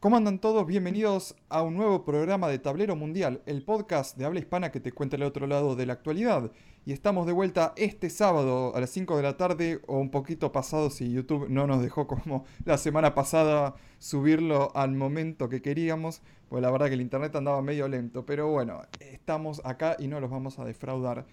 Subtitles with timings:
[0.00, 0.64] ¿Cómo andan todos?
[0.64, 4.92] Bienvenidos a un nuevo programa de Tablero Mundial, el podcast de habla hispana que te
[4.92, 6.52] cuenta el otro lado de la actualidad.
[6.86, 10.52] Y estamos de vuelta este sábado a las 5 de la tarde o un poquito
[10.52, 16.22] pasado si YouTube no nos dejó como la semana pasada subirlo al momento que queríamos,
[16.48, 20.20] pues la verdad que el internet andaba medio lento, pero bueno, estamos acá y no
[20.20, 21.26] los vamos a defraudar.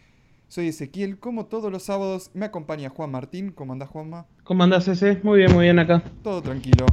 [0.48, 3.52] Soy Ezequiel, como todos los sábados me acompaña Juan Martín.
[3.52, 4.26] ¿Cómo andás Juanma?
[4.44, 5.20] ¿Cómo andás ese?
[5.22, 6.02] Muy bien, muy bien acá.
[6.24, 6.88] Todo tranquilo.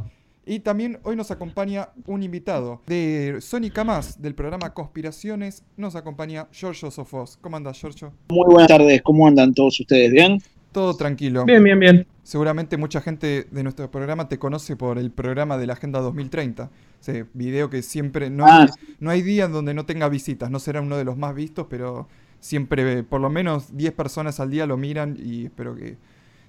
[0.45, 5.63] Y también hoy nos acompaña un invitado de Sónica Más, del programa Conspiraciones.
[5.77, 7.39] Nos acompaña Giorgio Sofos.
[7.41, 8.13] ¿Cómo andas, Giorgio?
[8.31, 10.11] Muy buenas tardes, ¿cómo andan todos ustedes?
[10.11, 10.39] ¿Bien?
[10.73, 11.45] Todo tranquilo.
[11.45, 12.07] Bien, bien, bien.
[12.25, 16.71] Seguramente mucha gente de nuestro programa te conoce por el programa de la Agenda 2030.
[17.01, 18.29] Ese video que siempre.
[18.31, 18.69] No, Ah, hay,
[18.99, 20.51] no hay día donde no tenga visitas.
[20.51, 22.09] No será uno de los más vistos, pero
[22.41, 25.99] siempre, por lo menos 10 personas al día lo miran y espero que.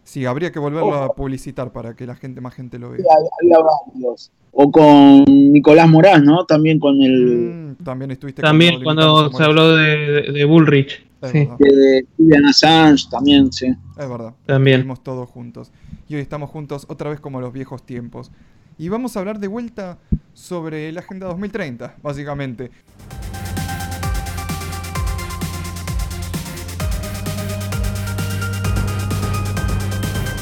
[0.04, 3.00] Sí, habría que volverlo a publicitar para que la gente, más gente lo vea.
[3.42, 4.32] Había varios.
[4.52, 6.46] O con Nicolás Morás, ¿no?
[6.46, 11.06] También con el Mm, también estuviste con También Paulino cuando se habló de, de- Bullrich.
[11.22, 13.68] Es Sí, de Julian Assange, también, sí.
[13.98, 14.34] Es verdad.
[14.46, 14.82] También.
[14.82, 15.72] Estuvimos todos juntos.
[16.10, 18.30] Y hoy estamos juntos otra vez como los viejos tiempos.
[18.78, 20.00] Y vamos a hablar de vuelta
[20.34, 22.72] sobre la Agenda 2030, básicamente.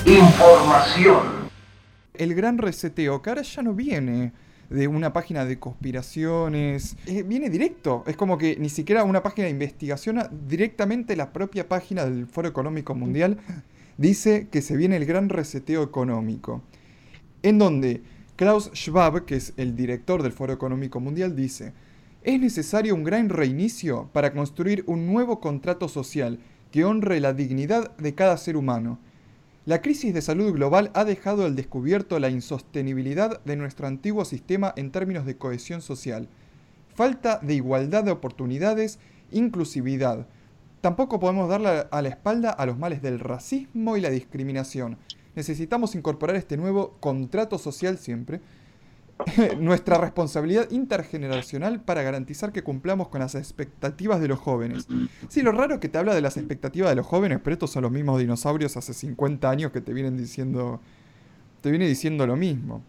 [0.06, 1.20] Información.
[2.16, 4.34] El gran reseteo, que ahora ya no viene
[4.70, 8.04] de una página de conspiraciones, eh, viene directo.
[8.08, 12.26] Es como que ni siquiera una página de investigación, ah, directamente la propia página del
[12.26, 13.38] Foro Económico Mundial
[13.98, 16.64] dice que se viene el gran reseteo económico.
[17.44, 18.02] En donde
[18.38, 21.74] Klaus Schwab, que es el director del Foro Económico Mundial, dice,
[22.24, 26.40] es necesario un gran reinicio para construir un nuevo contrato social
[26.72, 28.98] que honre la dignidad de cada ser humano.
[29.64, 34.74] La crisis de salud global ha dejado al descubierto la insostenibilidad de nuestro antiguo sistema
[34.76, 36.28] en términos de cohesión social.
[36.96, 38.98] Falta de igualdad de oportunidades,
[39.32, 40.26] inclusividad.
[40.82, 44.98] Tampoco podemos darle a la espalda a los males del racismo y la discriminación.
[45.36, 48.42] Necesitamos incorporar este nuevo contrato social siempre,
[49.60, 54.88] nuestra responsabilidad intergeneracional para garantizar que cumplamos con las expectativas de los jóvenes.
[55.30, 57.72] Sí, lo raro es que te habla de las expectativas de los jóvenes, pero estos
[57.72, 60.80] son los mismos dinosaurios hace 50 años que te vienen diciendo.
[61.62, 62.84] Te viene diciendo lo mismo.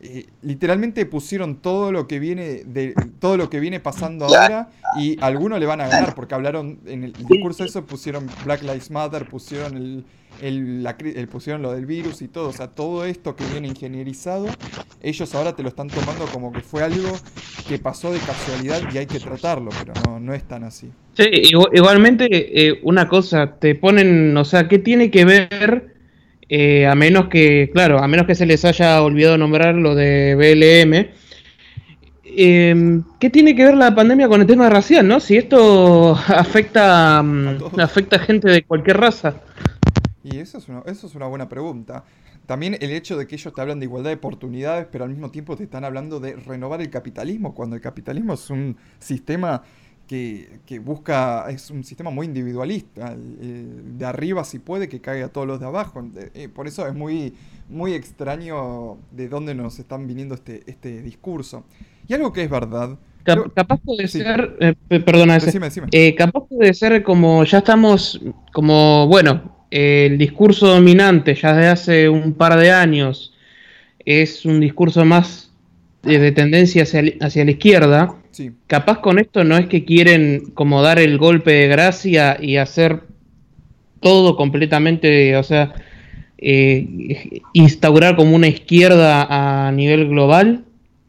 [0.00, 5.16] Eh, literalmente pusieron todo lo que viene de todo lo que viene pasando ahora y
[5.20, 9.26] algunos le van a ganar porque hablaron en el discurso eso pusieron Black Lives Matter
[9.26, 10.04] pusieron el,
[10.40, 13.48] el- la cri- el- pusieron lo del virus y todo o sea todo esto que
[13.48, 14.56] viene ingenierizado
[15.02, 17.24] ellos ahora te lo están tomando como que fue algo
[17.66, 21.24] que pasó de casualidad y hay que tratarlo pero no no es tan así Sí,
[21.24, 22.28] igu- igualmente,
[22.68, 25.96] eh, una cosa, te ponen, o sea, ¿qué tiene que ver?
[26.48, 30.34] Eh, a menos que, claro, a menos que se les haya olvidado nombrar lo de
[30.34, 31.10] BLM.
[32.24, 35.20] eh, ¿Qué tiene que ver la pandemia con el tema racial, no?
[35.20, 39.42] Si esto afecta, mm, A afecta a gente de cualquier raza.
[40.22, 42.04] Y eso es, una, eso es una buena pregunta.
[42.46, 45.30] También el hecho de que ellos te hablan de igualdad de oportunidades, pero al mismo
[45.30, 49.62] tiempo te están hablando de renovar el capitalismo, cuando el capitalismo es un sistema
[50.08, 53.12] que, que busca, es un sistema muy individualista.
[53.12, 56.02] el de arriba si puede que caiga a todos los de abajo.
[56.16, 57.34] Eh, eh, por eso es muy,
[57.68, 61.64] muy extraño de dónde nos están viniendo este, este discurso.
[62.08, 62.98] Y algo que es verdad.
[63.24, 64.18] Cap- capaz puede sí.
[64.20, 65.88] ser, eh, pe- perdona, ese- Decime, decime.
[65.92, 68.20] Eh, capaz puede ser como ya estamos,
[68.52, 73.34] como bueno, eh, el discurso dominante ya de hace un par de años
[74.04, 75.50] es un discurso más
[76.04, 78.14] eh, de tendencia hacia, hacia la izquierda.
[78.38, 78.52] Sí.
[78.68, 83.00] Capaz con esto no es que quieren como dar el golpe de gracia y hacer
[83.98, 85.74] todo completamente, o sea,
[86.38, 89.26] eh, instaurar como una izquierda
[89.66, 90.62] a nivel global.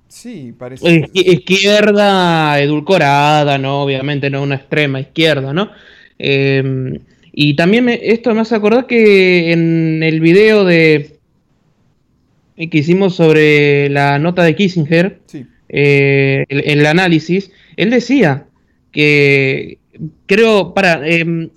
[0.07, 0.83] Sí, parece.
[1.03, 3.83] Izqui- Izquierda edulcorada, ¿no?
[3.83, 5.69] Obviamente no una extrema izquierda, ¿no?
[6.17, 6.99] Eh,
[7.31, 11.15] y también me- esto me hace acordar que en el video de
[12.57, 15.45] eh, que hicimos sobre la nota de Kissinger, Sí.
[15.69, 18.45] Eh, el, el análisis, él decía
[18.91, 19.77] que
[20.25, 21.49] creo, para, eh,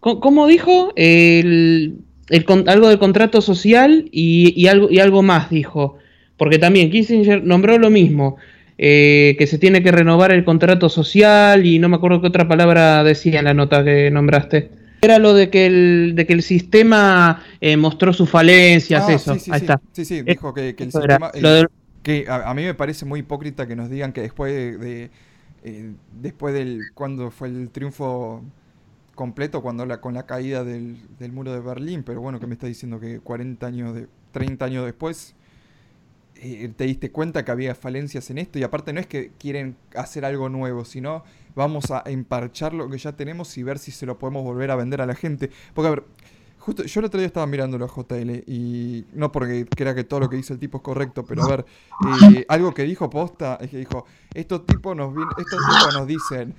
[0.00, 0.92] ¿cómo dijo?
[0.96, 1.96] El,
[2.66, 5.98] algo del contrato social y, y algo, y algo más dijo,
[6.36, 8.36] porque también Kissinger nombró lo mismo,
[8.78, 12.48] eh, que se tiene que renovar el contrato social y no me acuerdo qué otra
[12.48, 14.70] palabra decía en la nota que nombraste.
[15.02, 19.34] Era lo de que el, de que el sistema eh, mostró sus falencias, Ah, eso,
[19.34, 19.64] sí, sí, ahí sí.
[19.64, 19.80] está.
[19.92, 21.30] Sí, sí, dijo que, que el sistema.
[21.34, 21.68] el- Lo del-
[22.02, 25.10] que a, a mí me parece muy hipócrita que nos digan que después de.
[25.64, 26.82] eh, después del.
[26.94, 28.42] cuando fue el triunfo
[29.14, 32.54] completo, cuando la, con la caída del, del muro de Berlín, pero bueno, que me
[32.54, 34.08] está diciendo que 40 años de.
[34.32, 35.34] 30 años después.
[36.36, 39.76] eh, te diste cuenta que había falencias en esto y aparte no es que quieren
[39.94, 41.24] hacer algo nuevo, sino
[41.54, 44.76] vamos a emparchar lo que ya tenemos y ver si se lo podemos volver a
[44.76, 45.50] vender a la gente.
[45.74, 46.04] Porque a ver,
[46.62, 50.20] justo yo el otro día estaba mirándolo a JL y no porque crea que todo
[50.20, 51.66] lo que dice el tipo es correcto, pero a ver,
[52.34, 56.54] eh, algo que dijo Posta es que dijo, estos tipos nos, estos tipos nos dicen,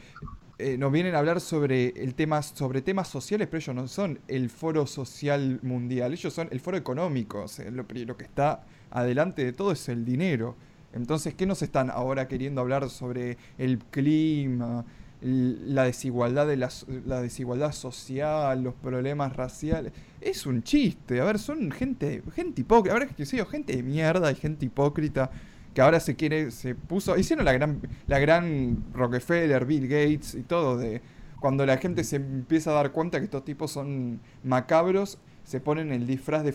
[0.60, 4.20] eh, nos vienen a hablar sobre el tema, sobre temas sociales, pero ellos no son
[4.28, 7.46] el foro social mundial, ellos son el foro económico.
[7.72, 10.56] lo, lo, que está adelante de todo es el dinero.
[10.92, 14.86] Entonces, ¿qué nos están ahora queriendo hablar sobre el clima,
[15.24, 16.70] la desigualdad de la,
[17.06, 19.94] la desigualdad social, los problemas raciales?
[20.22, 21.22] Es un chiste.
[21.22, 22.94] A ver, son gente, gente hipócrita.
[22.94, 25.32] Ahora que sé, gente de mierda y gente hipócrita
[25.74, 30.44] que ahora se quiere, se puso, hicieron la gran, la gran Rockefeller, Bill Gates y
[30.44, 31.02] todo, de
[31.40, 35.92] cuando la gente se empieza a dar cuenta que estos tipos son macabros, se ponen
[35.92, 36.52] el disfraz de,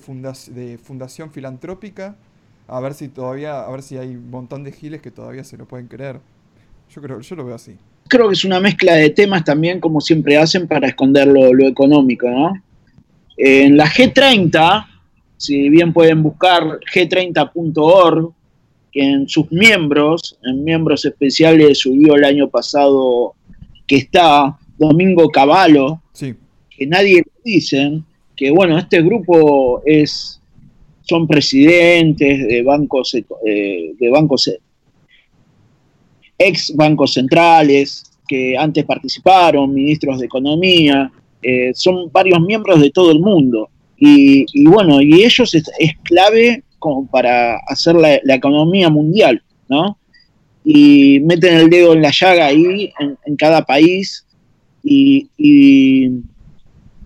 [0.52, 2.16] de fundación filantrópica,
[2.68, 5.56] a ver si todavía, a ver si hay un montón de giles que todavía se
[5.56, 6.20] lo pueden creer.
[6.94, 7.76] Yo creo, yo lo veo así.
[8.08, 11.66] Creo que es una mezcla de temas también, como siempre hacen, para esconder lo, lo
[11.66, 12.52] económico, ¿no?
[13.36, 14.86] En la G30,
[15.36, 18.32] si bien pueden buscar g30.org,
[18.90, 23.34] que en sus miembros, en miembros especiales subió el año pasado
[23.86, 28.00] que está Domingo Cavallo, que nadie dice,
[28.36, 30.40] que bueno, este grupo es
[31.02, 34.50] son presidentes de bancos eh, de bancos
[36.38, 41.10] ex bancos centrales que antes participaron, ministros de economía,
[41.42, 43.70] eh, son varios miembros de todo el mundo.
[44.00, 45.64] Y, bueno, y ellos es
[46.04, 49.98] clave como para hacer la, economía mundial, ¿no?
[50.64, 52.92] Y meten el dedo en la llaga ahí,
[53.24, 54.24] en, cada país.
[54.84, 56.10] Y,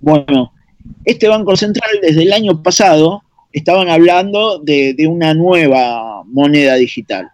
[0.01, 0.53] bueno,
[1.05, 7.29] este Banco Central desde el año pasado estaban hablando de, una nueva moneda digital.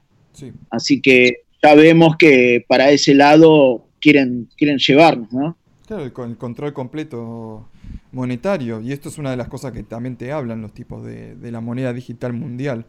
[0.70, 5.56] Así que ya vemos que para ese lado quieren, quieren llevarnos, ¿no?
[5.86, 7.68] Claro, el, el control completo
[8.12, 8.80] monetario.
[8.80, 11.60] Y esto es una de las cosas que también te hablan los tipos de, la
[11.60, 12.86] moneda digital mundial.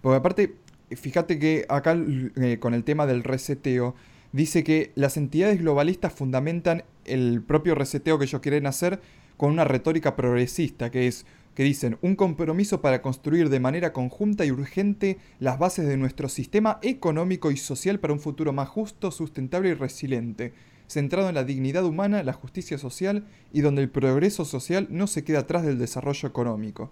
[0.00, 0.54] Porque aparte,
[0.90, 1.96] fíjate que acá
[2.36, 3.94] eh, con el tema del reseteo,
[4.32, 9.00] dice que las entidades globalistas fundamentan el propio reseteo que ellos quieren hacer
[9.36, 14.44] con una retórica progresista, que es que dicen un compromiso para construir de manera conjunta
[14.44, 19.10] y urgente las bases de nuestro sistema económico y social para un futuro más justo,
[19.10, 20.52] sustentable y resiliente
[20.86, 25.24] centrado en la dignidad humana, la justicia social y donde el progreso social no se
[25.24, 26.90] queda atrás del desarrollo económico.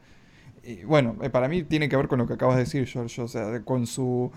[0.65, 3.21] Y bueno, eh, para mí tiene que ver con lo que acabas de decir, George,
[3.21, 4.31] o sea, con su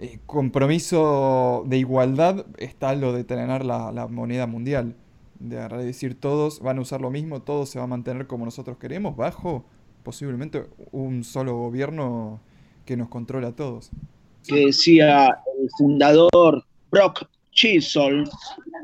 [0.00, 4.94] eh, compromiso de igualdad está lo de tener la, moneda mundial.
[5.40, 8.76] De decir, todos van a usar lo mismo, todo se va a mantener como nosotros
[8.78, 9.64] queremos, bajo
[10.02, 12.40] posiblemente un solo gobierno
[12.84, 13.90] que nos controla a todos.
[14.46, 15.26] Que decía
[15.60, 18.24] el fundador Brock Chisholm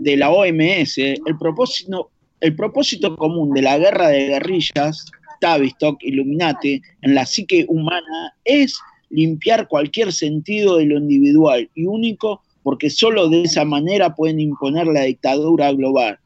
[0.01, 2.11] de la OMS, el propósito,
[2.41, 5.11] el propósito común de la guerra de guerrillas,
[5.41, 8.79] Tavistock, Illuminati, en la psique humana es
[9.11, 14.87] limpiar cualquier sentido de lo individual y único porque solo de esa manera pueden imponer
[14.87, 16.19] la dictadura global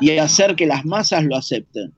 [0.00, 1.92] y hacer que las masas lo acepten.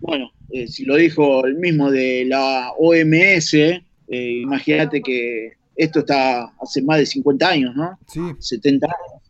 [0.00, 6.52] Bueno, eh, si lo dijo el mismo de la OMS, eh, imagínate que esto está
[6.62, 7.98] hace más de 50 años, ¿no?
[8.06, 8.20] Sí.
[8.38, 9.22] 70 años.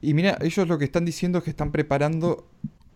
[0.00, 2.46] Y mira, ellos lo que están diciendo es que están preparando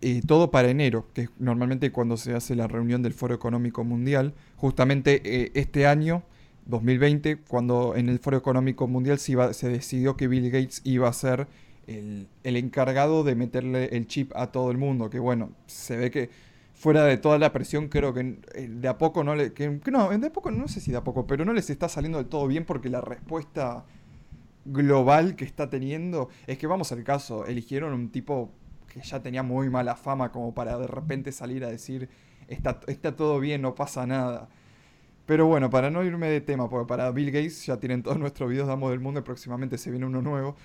[0.00, 3.84] eh, todo para enero, que es normalmente cuando se hace la reunión del Foro Económico
[3.84, 4.34] Mundial.
[4.56, 6.22] Justamente eh, este año,
[6.66, 11.08] 2020, cuando en el Foro Económico Mundial se, iba, se decidió que Bill Gates iba
[11.08, 11.46] a ser
[11.86, 16.30] el, encargado de meterle el chip a todo el mundo, que bueno, se ve que
[16.74, 19.52] fuera de toda la presión, creo que eh, de a poco no le.
[19.52, 21.88] Que, no, de a poco no sé si de a poco, pero no les está
[21.88, 23.84] saliendo del todo bien porque la respuesta
[24.64, 28.50] global que está teniendo es que vamos al caso, eligieron un tipo
[28.88, 32.08] que ya tenía muy mala fama como para de repente salir a decir
[32.48, 34.48] está, está todo bien, no pasa nada.
[35.26, 38.50] Pero bueno, para no irme de tema, porque para Bill Gates ya tienen todos nuestros
[38.50, 40.56] videos Damos del Mundo y próximamente se viene uno nuevo.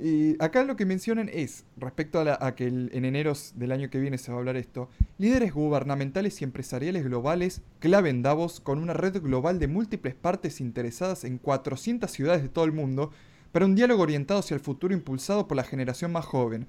[0.00, 4.18] Y acá lo que mencionan es, respecto a, que en enero del año que viene
[4.18, 9.22] se va a hablar esto, líderes gubernamentales y empresariales globales claven Davos con una red
[9.22, 13.12] global de múltiples partes interesadas en 400 ciudades de todo el mundo
[13.52, 16.66] para un diálogo orientado hacia el futuro impulsado por la generación más joven.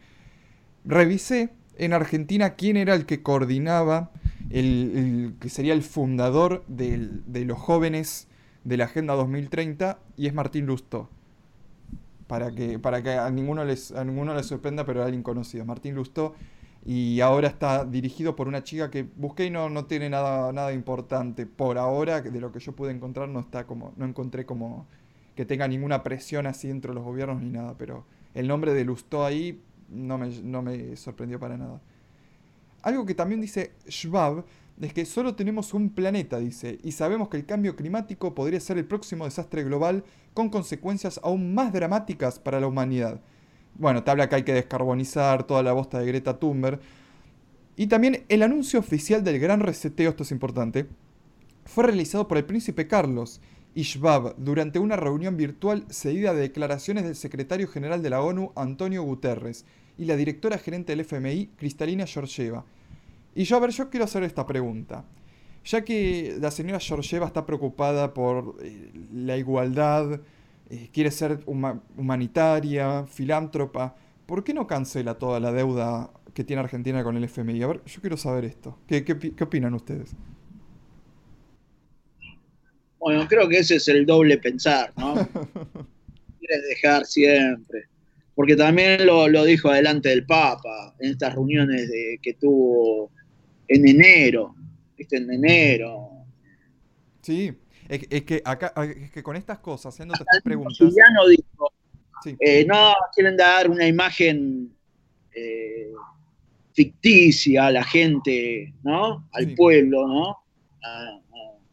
[0.84, 4.12] Revisé en Argentina quién era el que coordinaba,
[4.52, 8.28] el, que sería el fundador de los jóvenes
[8.64, 11.10] de la Agenda 2030 y es Martín Lustó
[12.28, 15.66] para que, para que a ninguno les, a ninguno sorprenda, pero era alguien conocido.
[15.66, 16.34] Martín Lustó.
[16.88, 20.72] Y ahora está dirigido por una chica que busqué y no, no tiene nada, nada
[20.72, 21.48] importante.
[21.48, 23.94] Por ahora, de lo que yo pude encontrar, no está como.
[23.98, 24.86] no encontré como
[25.36, 27.76] que tenga ninguna presión así dentro de los gobiernos ni nada.
[27.78, 28.06] Pero
[28.36, 31.82] el nombre de Lustó ahí no me, no me sorprendió para nada.
[32.84, 34.46] Algo que también dice Schwab
[34.82, 38.78] es que solo tenemos un planeta, dice, y sabemos que el cambio climático podría ser
[38.78, 40.04] el próximo desastre global
[40.34, 43.22] con consecuencias aún más dramáticas para la humanidad.
[43.76, 46.80] Bueno, te habla que hay que descarbonizar toda la bosta de Greta Thunberg.
[47.78, 50.88] Y también el anuncio oficial del gran reseteo, esto es importante,
[51.66, 53.42] fue realizado por el príncipe Carlos
[53.74, 53.86] y
[54.38, 59.66] durante una reunión virtual seguida de declaraciones del secretario general de la ONU, Antonio Guterres,
[59.98, 62.66] y la directora gerente del FMI, Cristalina Georgieva.
[63.36, 65.06] Y yo, a ver, yo quiero hacer esta pregunta.
[65.66, 70.22] Ya que la señora Georgieva está preocupada por eh, la igualdad,
[70.70, 77.04] eh, quiere ser humanitaria, filántropa, ¿por qué no cancela toda la deuda que tiene Argentina
[77.04, 77.62] con el FMI?
[77.64, 78.78] A ver, yo quiero saber esto.
[78.88, 80.16] ¿Qué, qué opinan ustedes?
[83.00, 85.14] Bueno, creo que ese es el doble pensar, ¿no?
[86.40, 87.90] Quieres dejar siempre
[88.36, 93.12] porque también lo, dijo adelante del Papa en estas reuniones de, que tuvo
[93.68, 94.56] en enero,
[94.98, 95.18] ¿viste?
[95.18, 96.10] En enero.
[97.22, 97.52] Sí,
[97.88, 100.78] es, que acá, es que con estas cosas, haciendo estas preguntas.
[100.80, 101.72] dijo,
[102.40, 104.74] eh, no, quieren dar una imagen
[105.34, 105.92] eh,
[106.74, 109.28] ficticia a la gente, ¿no?
[109.32, 110.30] Al pueblo, ¿no?
[110.84, 111.22] A,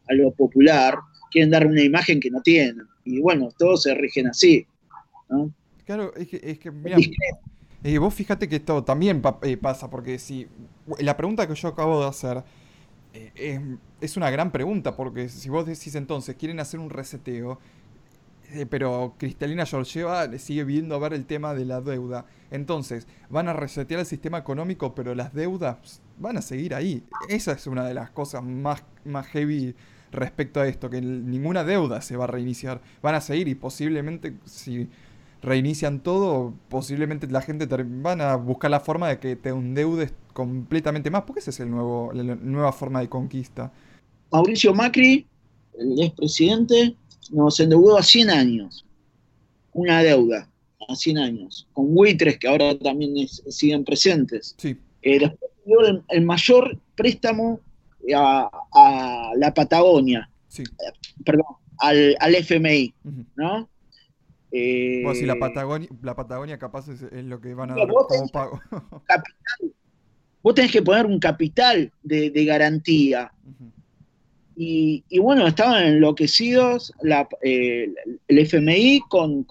[0.07, 0.97] a, lo popular,
[1.31, 2.87] quieren dar una imagen que no tienen.
[3.05, 4.65] Y bueno, todos se rigen así,
[5.29, 5.51] ¿no?
[5.85, 6.97] Claro, es que, es que mira,
[7.83, 10.47] eh, vos fíjate que esto también eh, pasa, porque si
[10.99, 12.43] la pregunta que yo acabo de hacer
[13.13, 17.59] eh, es, una gran pregunta, porque si vos decís entonces, quieren hacer un reseteo,
[18.69, 23.53] pero Cristalina Georgieva sigue viendo a ver el tema de la deuda, entonces van a
[23.53, 27.03] resetear el sistema económico, pero las deudas van a seguir ahí.
[27.29, 29.75] Esa es una de las cosas más, más heavy
[30.13, 34.35] respecto a esto, que ninguna deuda se va a reiniciar, van a seguir y posiblemente
[34.45, 34.87] si
[35.43, 41.11] reinician todo, posiblemente la gente van a buscar la forma de que te endeudes completamente
[41.11, 43.71] más, porque esa es el nuevo, la nueva forma de conquista.
[44.31, 45.27] Mauricio Macri,
[45.77, 46.95] el expresidente,
[47.29, 48.85] nos endeudó a 100 años,
[49.73, 50.49] una deuda
[50.87, 54.55] a 100 años, con buitres que ahora también siguen presentes.
[54.57, 54.77] Sí.
[55.01, 57.59] Eh, después dio el, mayor préstamo
[58.15, 60.63] a, la Patagonia, sí.
[61.25, 61.45] perdón,
[61.79, 62.93] al, al FMI,
[63.35, 63.67] ¿no?
[64.55, 68.61] Eh, si la Patagonia, la Patagonia capaz es, lo que van a dar como pago.
[70.43, 73.33] vos tenés que poner un capital de, garantía.
[74.55, 76.93] y, bueno, estaban enloquecidos
[77.41, 77.91] eh,
[78.27, 79.43] el FMI con,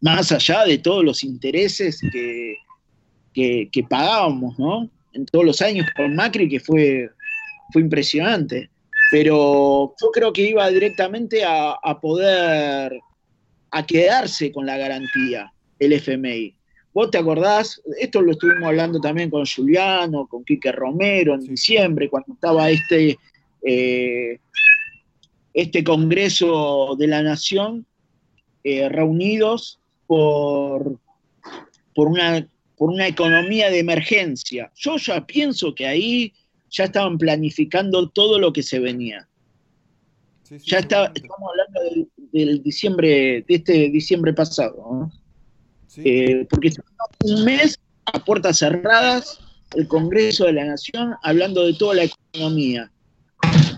[0.00, 2.56] más allá de todos los intereses que,
[3.70, 4.88] que, pagábamos, ¿no?
[5.12, 7.10] En todos los años con Macri, que fue,
[7.74, 8.70] fue impresionante.
[9.10, 13.02] Pero yo creo que iba directamente a poder
[13.74, 16.54] a quedarse con la garantía el FMI.
[16.92, 22.08] Vos te acordás, esto lo estuvimos hablando también con Juliano, con Quique Romero en diciembre,
[22.08, 23.18] cuando estaba este,
[23.62, 24.38] eh,
[25.52, 27.84] este Congreso de la Nación
[28.62, 30.96] eh, reunidos por,
[31.96, 34.70] por, una, por una economía de emergencia.
[34.76, 36.32] Yo ya pienso que ahí
[36.70, 39.26] ya estaban planificando todo lo que se venía
[40.50, 42.08] ya está, estamos hablando del,
[42.62, 45.10] diciembre, de este diciembre pasado,
[45.98, 46.72] eh, porque
[47.24, 49.38] un mes a puertas cerradas
[49.74, 52.90] el Congreso de la Nación hablando de toda la economía.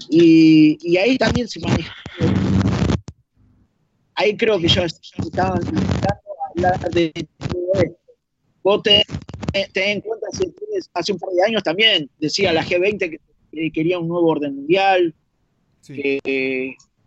[0.09, 1.93] Y, ahí también se manejó.
[4.15, 6.21] Ahí creo que ya estaban intentando
[6.51, 7.99] hablar de todo esto.
[8.63, 9.03] Vos ten,
[9.53, 10.27] en cuenta,
[10.95, 13.19] hace un par de años también decía la G20
[13.53, 15.15] que quería un nuevo orden mundial,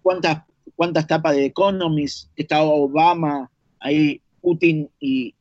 [0.01, 0.43] cuántas,
[0.79, 5.35] cuántas tapas de Economist estaba Obama, ahí Putin y,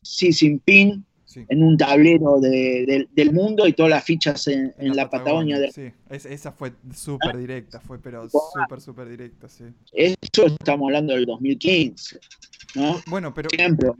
[0.00, 5.58] Xi Jinping en un tablero del mundo y todas las fichas en, la, Patagonia.
[5.72, 9.64] sí, esa fue súper directa, fue pero súper, súper directa, sí.
[9.92, 12.20] Eso estamos hablando del 2015,
[12.76, 13.00] ¿no?
[13.08, 13.48] Bueno, pero...
[13.52, 13.96] ejemplo,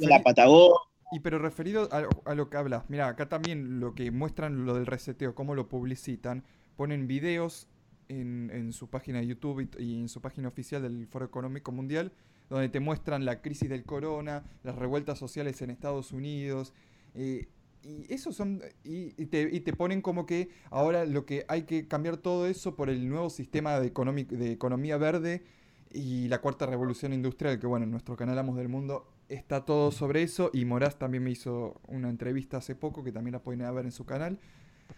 [0.00, 0.74] la Patagonia.
[1.12, 4.74] Y pero referido a, a, lo que hablas, mira, acá también lo que muestran lo
[4.74, 6.42] del reseteo, cómo lo publicitan,
[6.76, 7.68] ponen videos
[8.08, 12.12] en, su página de YouTube y, en su página oficial del Foro Económico Mundial,
[12.48, 16.72] donde te muestran la crisis del corona, las revueltas sociales en Estados Unidos.
[17.14, 17.48] Eh,
[17.82, 18.62] y eso son.
[18.84, 22.90] Y, te, te, ponen como que ahora lo que hay que cambiar todo eso por
[22.90, 23.90] el nuevo sistema de,
[24.30, 25.44] de economía verde
[25.92, 29.90] y la cuarta revolución industrial, que bueno, en nuestro canal Amos del Mundo está todo
[29.90, 33.60] sobre eso y Moraz también me hizo una entrevista hace poco que también la pueden
[33.74, 34.38] ver en su canal.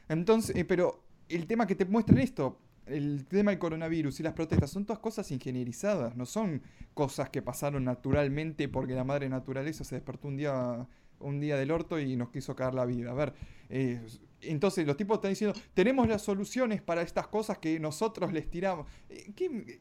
[0.09, 4.33] Entonces, eh, pero el tema que te muestran esto, el tema del coronavirus y las
[4.33, 6.63] protestas son todas cosas ingenierizadas, no son
[6.95, 10.87] cosas que pasaron naturalmente porque la madre naturaleza se despertó un día
[11.21, 13.11] un día del orto y nos quiso caer la vida.
[13.11, 13.35] A ver,
[13.69, 14.01] eh,
[14.41, 18.87] entonces los tipos están diciendo, tenemos las soluciones para estas cosas que nosotros les tiramos.
[19.09, 19.81] Eh, ¿Qué,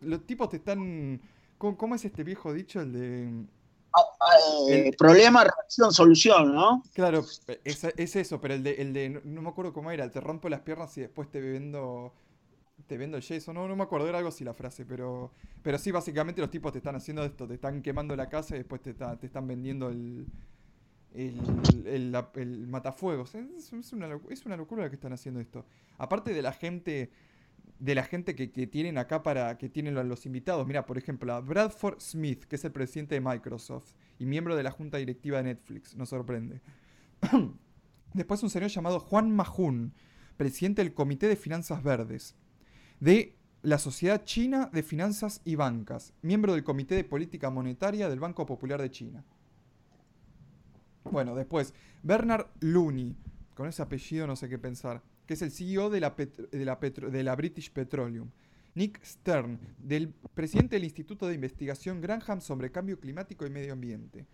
[0.00, 1.20] los tipos te están...
[1.58, 2.80] ¿cómo, es este viejo dicho?
[2.80, 3.44] El de...
[4.70, 6.82] Eh, problema, reacción, solución, ¿no?
[6.94, 7.24] Claro,
[7.64, 10.62] es, eso, pero el de, el de no, me acuerdo cómo era, te rompo las
[10.62, 12.12] piernas y después te vendo
[12.86, 15.32] te vendo el yeso, no, no me acuerdo, era algo así la frase, pero
[15.64, 18.58] pero sí, básicamente los tipos te están haciendo esto, te están quemando la casa y
[18.58, 20.26] después te, te están vendiendo el,
[21.14, 23.34] el, el, matafuegos.
[23.34, 24.06] Es, una,
[24.56, 25.64] locura lo que están haciendo esto.
[25.96, 27.10] Aparte de la gente
[27.78, 30.66] de la gente que, tienen acá para que tienen los invitados.
[30.66, 34.62] Mira, por ejemplo, a Bradford Smith, que es el presidente de Microsoft y miembro de
[34.62, 36.60] la junta directiva de Netflix, nos sorprende.
[38.12, 39.94] Después un señor llamado Juan Mahun,
[40.36, 42.36] presidente del Comité de Finanzas Verdes,
[43.00, 48.20] de la Sociedad China de Finanzas y Bancas, miembro del Comité de Política Monetaria del
[48.20, 49.24] Banco Popular de China.
[51.04, 53.14] Bueno, después, Bernard Looney,
[53.54, 57.36] con ese apellido no sé qué pensar que es el CEO de la, de la,
[57.36, 58.30] British Petroleum.
[58.74, 64.26] Nick Stern, del presidente del Instituto de Investigación Granham sobre Cambio Climático y Medio Ambiente.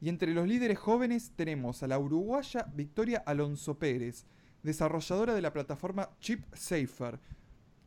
[0.00, 4.26] Y entre los líderes jóvenes tenemos a la uruguaya Victoria Alonso Pérez,
[4.62, 7.20] desarrolladora de la plataforma Chip Safer.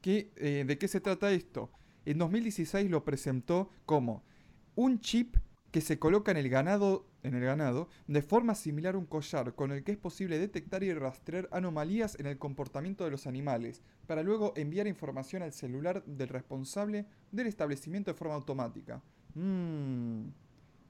[0.06, 1.72] Eh, ¿De qué se trata esto?
[2.06, 4.24] En 2016 lo presentó como
[4.76, 5.38] un chip
[5.72, 9.56] que se coloca en el ganado en el ganado de forma similar a un collar
[9.56, 13.82] con el que es posible detectar y rastrear anomalías en el comportamiento de los animales,
[14.08, 19.02] para luego enviar información al celular del responsable del establecimiento de forma automática.
[19.36, 20.28] Mm.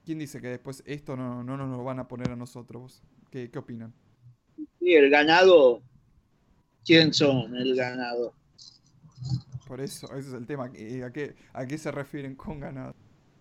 [0.06, 3.02] ¿Quién dice que después esto no, no, nos lo van a poner a nosotros?
[3.30, 3.94] ¿Qué, qué opinan?
[4.80, 5.82] Sí, el ganado.
[6.84, 8.34] ¿Quién son el ganado?
[9.74, 10.66] Por eso, ese es el tema.
[10.66, 12.94] ¿A qué, a qué se refieren con ganado?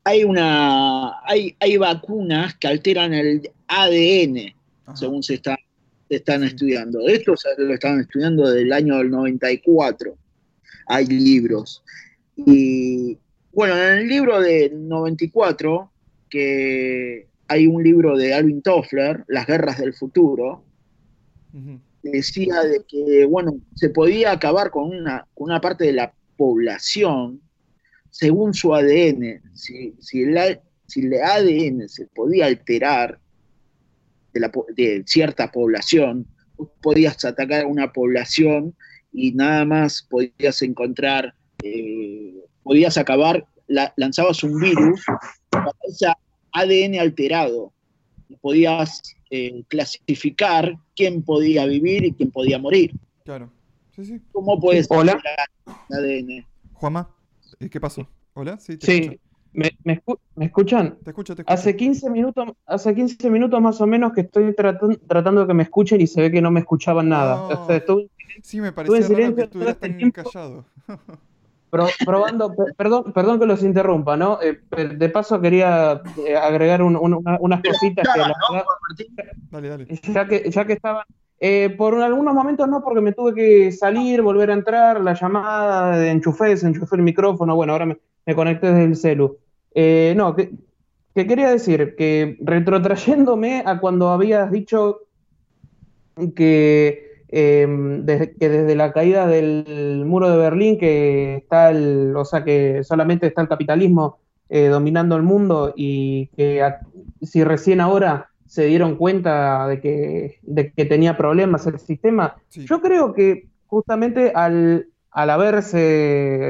[0.02, 4.54] hay una hay, hay vacunas que alteran el ADN,
[4.94, 5.58] según se, está,
[6.08, 7.06] están estudiando.
[7.06, 10.16] Esto lo están estudiando desde el año del 94.
[10.86, 11.82] Hay libros.
[12.34, 13.18] Y
[13.52, 15.92] bueno, en el libro del 94,
[16.30, 20.64] que hay un libro de Alvin Toffler, Las guerras del futuro,
[22.02, 27.40] decía de que, bueno, se podía acabar con una, con una parte de la población
[28.12, 33.18] según su ADN, si, si, el, ADN se podía alterar
[34.34, 36.26] de, cierta población,
[36.82, 38.76] podías atacar a una población
[39.12, 43.46] y nada más podías encontrar, eh, podías acabar,
[43.96, 45.02] lanzabas un virus
[45.48, 46.06] para ese
[46.52, 47.72] ADN alterado,
[48.42, 52.92] podías eh, clasificar quién podía vivir y quién podía morir.
[53.24, 53.50] Claro.
[53.94, 54.20] Sí, sí.
[54.32, 55.20] ¿Cómo puedes Hola.
[55.90, 56.46] el ADN?
[56.72, 57.10] Juanma.
[57.70, 58.08] ¿Qué pasó?
[58.34, 58.58] ¿Hola?
[58.58, 59.20] Sí, te
[59.52, 59.70] ¿Me,
[60.40, 60.96] escuchan?
[61.04, 61.52] Te escucho, te escucho.
[61.52, 65.64] Hace 15 minutos, hace 15 minutos más o menos que estoy tratando de que me
[65.64, 67.66] escuchen y se ve que no me escuchaban nada.
[68.42, 70.64] sí, me parecía raro que estuvieras este tan callado.
[72.04, 74.38] probando, perdón, perdón que los interrumpa, ¿no?
[74.42, 74.60] Eh,
[74.94, 78.64] de paso quería eh, agregar unas cositas que la
[79.50, 80.00] Dale, dale.
[80.02, 81.04] Ya que, ya que estaban
[81.44, 85.98] eh, por algunos momentos no, porque me tuve que salir, volver a entrar, la llamada,
[85.98, 89.38] de enchufé, enchufé el micrófono, bueno, ahora me, conecté desde el celu.
[89.74, 90.52] Eh, no, que,
[91.16, 95.00] quería decir que retrotrayéndome a cuando habías dicho
[96.36, 102.24] que, em, desde, que desde la caída del muro de Berlín, que está el, o
[102.24, 106.62] sea, que solamente está el capitalismo eh, dominando el mundo y que
[107.20, 112.36] si recién ahora se dieron cuenta de que, de que tenía problemas el sistema.
[112.50, 115.78] Yo creo que justamente al, al, haberse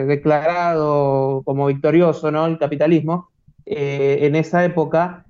[0.09, 2.47] declarado como victorioso ¿no?
[2.47, 3.29] el capitalismo
[3.67, 5.27] eh, en esa época,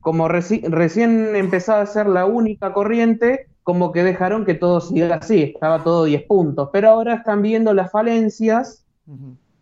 [0.00, 5.54] como recién empezaba a ser la única corriente, como que dejaron que todo siga así,
[5.54, 8.84] estaba todo 10 puntos, pero ahora están viendo las falencias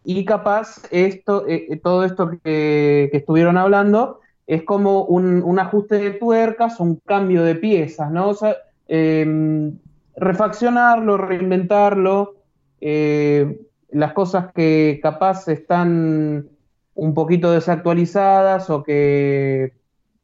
[0.03, 4.18] y capaz esto, eh, todo esto que, que estuvieron hablando
[4.49, 8.31] es como un, ajuste de tuercas, un cambio de piezas, ¿no?
[8.31, 8.57] O sea,
[8.89, 9.79] em,
[10.17, 12.35] refaccionarlo, reinventarlo,
[12.81, 16.49] eh, las cosas que capaz están
[16.95, 19.75] un poquito desactualizadas o que,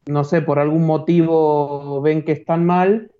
[0.07, 3.11] no sé, por algún motivo ven que están mal,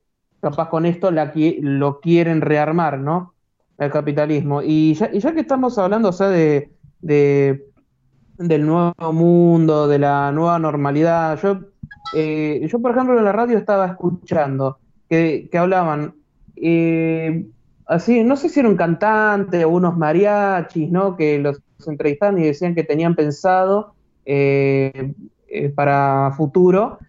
[0.42, 3.36] capaz con esto lo quieren rearmar, ¿no?
[3.78, 4.64] El capitalismo.
[4.64, 6.72] Y ya, que estamos hablando, o sea, de
[8.38, 11.40] del nuevo mundo, de la nueva normalidad.
[11.42, 11.60] Yo,
[12.14, 16.16] eh, yo por ejemplo, en la radio estaba escuchando que, hablaban,
[16.56, 17.46] eh,
[17.86, 21.16] así, no sé si era un cantante o unos mariachis, ¿no?
[21.16, 23.94] Que los entrevistaban y decían que tenían pensado
[24.26, 25.14] eh,
[25.76, 27.00] para futuro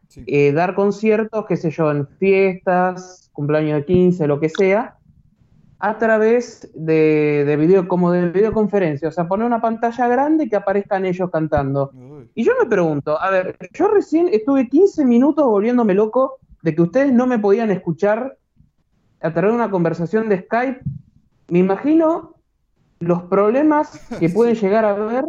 [0.54, 4.96] dar conciertos, qué sé yo, en fiestas, cumpleaños de 15, lo que sea,
[5.78, 10.48] a través de, de, video, como de videoconferencia, o sea, poner una pantalla grande y
[10.48, 11.92] que aparezcan ellos cantando.
[12.34, 16.82] Y yo me pregunto, a ver, yo recién estuve 15 minutos volviéndome loco de que
[16.82, 18.36] ustedes no me podían escuchar
[19.20, 20.80] a través de una conversación de Skype.
[21.48, 22.34] Me imagino
[22.98, 25.24] los problemas que pueden llegar a ver,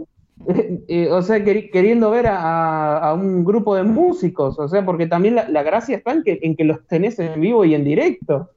[0.87, 5.63] eh, o sea, queriendo ver a, un grupo de músicos, o sea, porque también la,
[5.63, 8.51] gracia está en que, en que los tenés en vivo y en directo.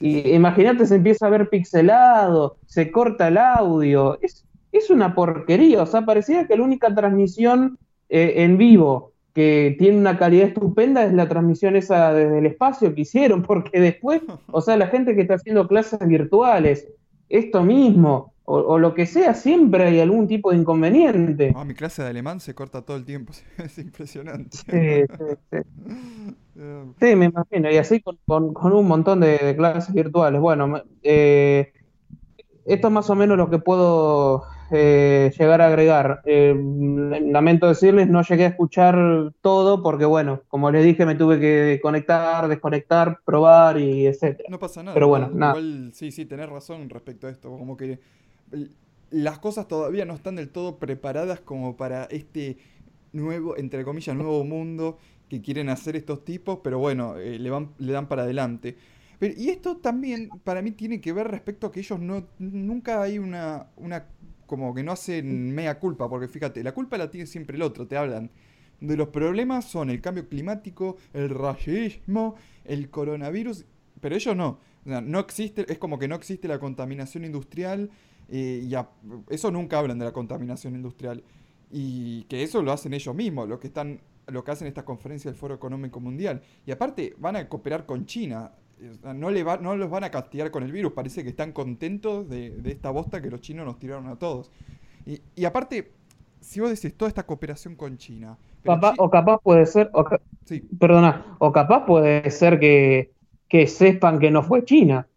[0.00, 4.18] Y imagínate, se empieza a ver pixelado, se corta el audio.
[4.22, 5.82] Es, es una porquería.
[5.82, 11.04] O sea, parecía que la única transmisión eh, en vivo que tiene una calidad estupenda
[11.04, 15.14] es la transmisión esa desde el espacio que hicieron, porque después, o sea, la gente
[15.14, 16.88] que está haciendo clases virtuales,
[17.28, 21.52] esto mismo, o, lo que sea, siempre hay algún tipo de inconveniente.
[21.54, 24.56] Ah, mi clase de alemán se corta todo el tiempo, es impresionante.
[24.56, 25.58] Sí, sí, sí.
[27.00, 30.40] sí me imagino, y así con, un montón de, clases virtuales.
[30.40, 31.72] Bueno, eh,
[32.64, 36.22] esto es más o menos lo que puedo eh, llegar a agregar.
[36.24, 41.38] Eh, lamento decirles, no llegué a escuchar todo porque, bueno, como les dije, me tuve
[41.38, 44.48] que conectar, desconectar, probar y etcétera.
[44.50, 44.94] No pasa nada.
[44.94, 45.54] Pero bueno, nada.
[45.92, 47.50] sí, sí, tenés razón respecto a esto.
[47.50, 48.00] Como que
[49.10, 52.58] las cosas todavía no están del todo preparadas como para este
[53.12, 57.72] nuevo, entre comillas, nuevo mundo que quieren hacer estos tipos, pero bueno, eh, le, van,
[57.78, 58.76] le dan para adelante.
[59.20, 63.18] y esto también para mí tiene que ver respecto a que ellos no, nunca hay
[63.18, 64.06] una, una,
[64.46, 67.86] como que no hacen mea culpa, porque fíjate, la culpa la tiene siempre el otro,
[67.86, 68.30] te hablan
[68.80, 73.64] de los problemas son el cambio climático, el racismo, el coronavirus,
[74.00, 74.60] pero ellos no.
[74.84, 77.90] No existe, es como que no existe la contaminación industrial,
[78.28, 78.90] eh, ya,
[79.28, 81.22] eso nunca hablan de la contaminación industrial.
[81.70, 85.30] Y que eso lo hacen ellos mismos, lo que están lo que hacen esta conferencia
[85.30, 86.42] del Foro Económico Mundial.
[86.66, 88.52] Y aparte van a cooperar con China.
[89.14, 90.92] No, le va, no los van a castigar con el virus.
[90.92, 94.52] Parece que están contentos de, esta bosta que los chinos nos tiraron a todos.
[95.06, 95.92] Y, aparte,
[96.40, 98.36] si vos decís toda esta cooperación con China.
[98.98, 99.90] O capaz puede ser.
[100.78, 101.36] Perdona.
[101.38, 103.12] O capaz puede ser que,
[103.48, 105.08] que sepan que no fue China.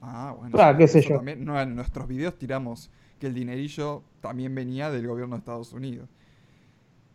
[0.00, 0.56] Ah, bueno.
[0.76, 1.20] qué sé yo.
[1.26, 6.08] en nuestros videos tiramos que el dinerillo también venía del gobierno de Estados Unidos.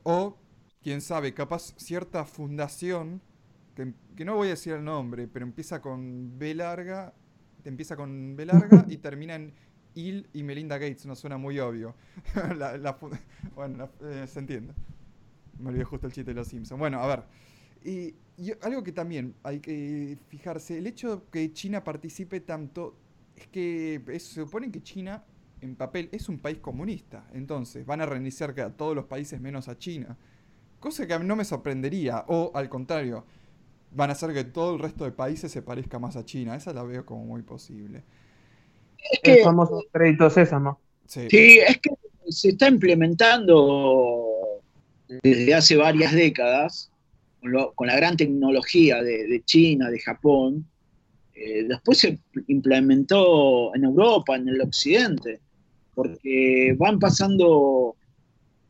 [0.03, 0.37] O,
[0.81, 3.21] quién sabe, capaz cierta fundación,
[3.75, 7.13] que, no voy a decir el nombre, pero empieza con B larga,
[7.63, 9.53] empieza con B larga y termina en
[9.95, 11.95] Il y Melinda Gates, no suena muy obvio.
[13.55, 14.73] bueno, eh, se entiende.
[15.59, 16.79] Me olvidé justo el chiste de los Simpsons.
[16.79, 17.23] Bueno, a ver.
[17.83, 18.15] Y,
[18.61, 22.95] algo que también hay que fijarse, el hecho de que China participe tanto
[23.35, 25.23] es que se supone que China
[25.61, 29.69] en papel es un país comunista, entonces van a reiniciar a todos los países menos
[29.69, 30.17] a China,
[30.79, 33.25] cosa que a mí no me sorprendería, o al contrario,
[33.91, 36.73] van a hacer que todo el resto de países se parezca más a China, esa
[36.73, 38.03] la veo como muy posible.
[39.11, 40.79] Es que, el famoso crédito Sésamo.
[41.05, 41.27] Sí.
[41.29, 41.91] sí, es que
[42.29, 44.25] se está implementando
[45.21, 46.92] desde hace varias décadas
[47.75, 50.65] con, la gran tecnología de, China, de Japón,
[51.35, 55.39] eh, después se implementó en Europa, en el occidente,
[55.95, 57.95] porque van pasando,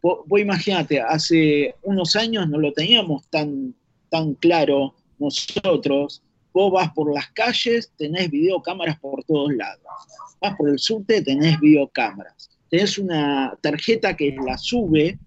[0.01, 3.75] vos, imagínate, hace unos años no lo teníamos tan,
[4.09, 9.83] tan claro nosotros, vos vas por las calles, tenés videocámaras por todos lados,
[10.41, 15.19] vas por el subte, tenés videocámaras, tenés una tarjeta que la sube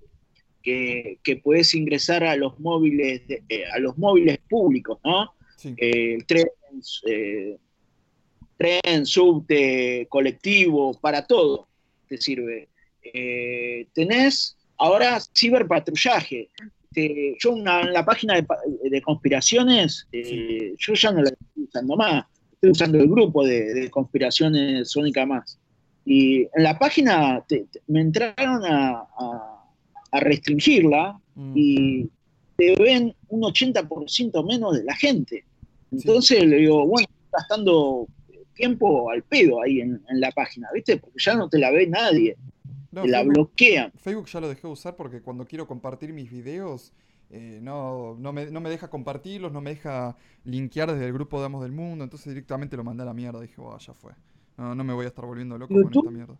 [0.66, 5.33] que, puedes ingresar a los móviles, eh, a los móviles públicos, ¿no?
[5.76, 6.46] Eh, tren,
[7.09, 7.57] eh,
[8.57, 11.68] tren, subte, colectivo, para todo
[12.09, 12.68] te sirve.
[13.92, 16.50] tenés ahora ciberpatrullaje.
[16.94, 22.24] yo en la página de, conspiraciones, yo ya no la estoy usando más,
[22.55, 25.59] estoy usando el grupo de, conspiraciones Sónica Más.
[26.05, 27.44] Y en la página
[27.88, 29.55] me entraron a a
[30.20, 31.52] restringirla mm.
[31.55, 32.09] y
[32.57, 35.44] te ven un 80% menos de la gente.
[35.92, 38.07] Entonces le digo, bueno, gastando
[38.55, 40.96] tiempo al pedo ahí en, la página, ¿viste?
[40.96, 42.37] Porque ya no te la ve nadie.
[42.92, 43.92] te la bloquean.
[43.96, 46.92] Facebook ya lo dejé de usar porque cuando quiero compartir mis videos,
[47.31, 51.40] eh, no, no, me, no, me, deja compartirlos, no me deja linkear desde el grupo
[51.40, 53.40] de Amos del Mundo, entonces directamente lo mandé a la mierda.
[53.40, 54.12] Dije, ya fue.
[54.57, 56.37] No, no me voy a estar volviendo loco con esta mierda.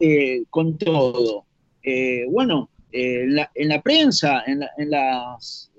[0.00, 1.44] Eh, con todo
[1.82, 5.70] eh, bueno, eh, en, la, prensa, en, las,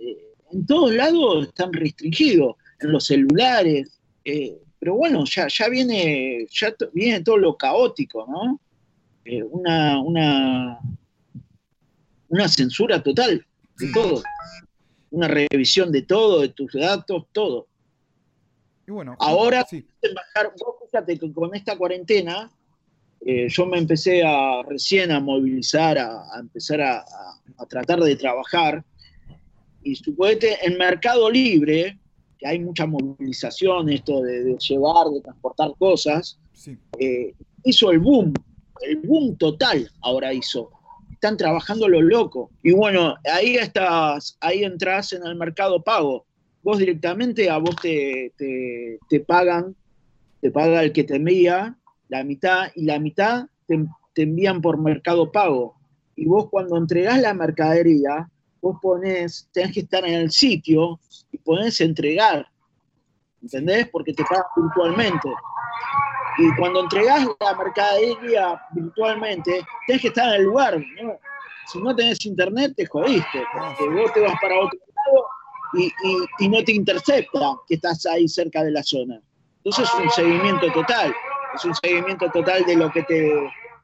[0.52, 4.00] en todos lados están restringidos, en los celulares,
[4.80, 8.60] pero bueno, ya, ya viene, ya viene todo lo caótico, ¿no?
[9.52, 10.80] una, una,
[12.30, 13.46] una censura total
[13.78, 14.24] de todo,
[15.12, 17.68] una revisión de todo, de tus datos, todo.
[18.88, 22.52] Y bueno, ahora, vos fíjate que con esta cuarentena,
[23.26, 27.06] eh, yo me empecé a recién a movilizar, a, empezar a,
[27.70, 28.84] tratar de trabajar,
[29.84, 32.00] y suponete en Mercado Libre,
[32.38, 36.40] que hay mucha movilización, esto de, llevar, de transportar cosas,
[37.00, 38.34] eh, hizo el boom,
[38.82, 40.72] el boom total ahora hizo
[41.22, 42.50] están trabajando lo loco.
[42.64, 46.26] Y bueno, ahí estás, ahí entras en el mercado pago.
[46.64, 48.34] Vos directamente a vos te,
[49.08, 49.76] te, pagan,
[50.42, 51.78] te paga el que te envía
[52.12, 55.76] la mitad y la mitad te, envían por mercado pago.
[56.18, 58.30] Y vos cuando entregás la mercadería,
[58.62, 61.00] vos ponés, tenés que estar en el sitio
[61.32, 62.46] y ponés entregar.
[63.42, 63.88] ¿Entendés?
[63.90, 65.30] Porque te pagan puntualmente.
[66.38, 70.78] Y cuando entregás la mercadería virtualmente, tenés que estar en el lugar.
[71.02, 71.14] ¿no?
[71.72, 75.28] Si no tenés internet, te jodiste, porque vos te vas para otro lado
[76.40, 79.22] y, no te intercepta que estás ahí cerca de la zona.
[79.64, 81.14] Entonces es un seguimiento total,
[81.54, 83.32] es un seguimiento total de lo que te,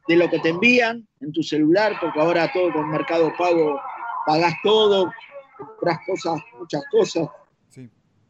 [0.07, 3.79] de lo que te envían en tu celular, porque ahora todo con Mercado Pago
[4.25, 5.11] pagás todo,
[5.57, 7.27] compras cosas, muchas cosas.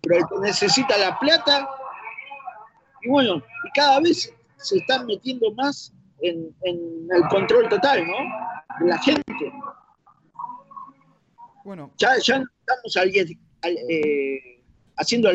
[0.01, 1.67] Pero el que necesita la plata
[3.01, 8.17] y bueno, y cada vez se están metiendo más en, el control total, ¿no?
[8.79, 9.23] De la gente.
[11.63, 11.91] Bueno.
[11.97, 12.95] Ya, ya estamos
[13.63, 14.61] eh,
[14.97, 15.29] haciendo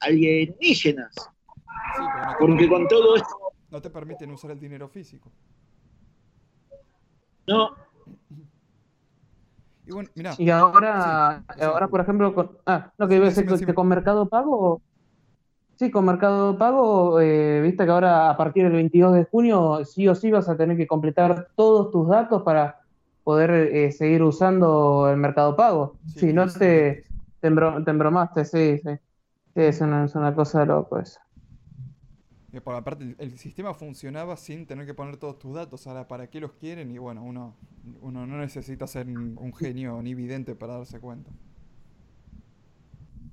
[0.00, 1.14] alienígenas.
[2.38, 3.36] Porque con todo esto.
[3.70, 5.30] No te permiten usar el dinero físico.
[7.46, 7.70] No.
[9.86, 10.34] Y bueno, mira.
[10.38, 14.28] Y ahora, ahora por ejemplo, con, ah, lo que iba a decir que con Mercado
[14.28, 14.82] Pago
[15.80, 20.06] Sí, con Mercado Pago, eh, viste que ahora a partir del 22 de junio sí
[20.08, 22.80] o sí vas a tener que completar todos tus datos para
[23.24, 25.96] poder eh, seguir usando el Mercado Pago.
[26.04, 27.04] si no te,
[27.40, 28.90] te, embromaste, sí, sí.
[29.54, 31.18] es, una, es una cosa loco eso.
[32.52, 35.86] Y por aparte, el sistema funcionaba sin tener que poner todos tus datos.
[35.86, 36.90] Ahora, ¿para qué los quieren?
[36.90, 37.54] Y bueno, uno,
[38.00, 41.30] uno no necesita ser un genio ni vidente para darse cuenta.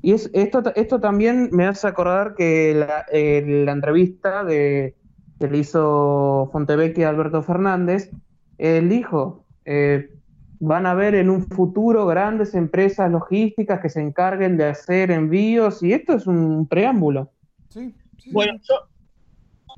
[0.01, 4.95] Y es, esto, esto también me hace acordar que la, la entrevista de,
[5.39, 8.11] que le hizo Fontevecchi a Alberto Fernández,
[8.57, 10.11] él dijo, eh,
[10.59, 15.83] van a haber en un futuro grandes empresas logísticas que se encarguen de hacer envíos
[15.83, 17.31] y esto es un preámbulo.
[17.69, 17.93] Sí,
[18.31, 18.75] bueno, yo,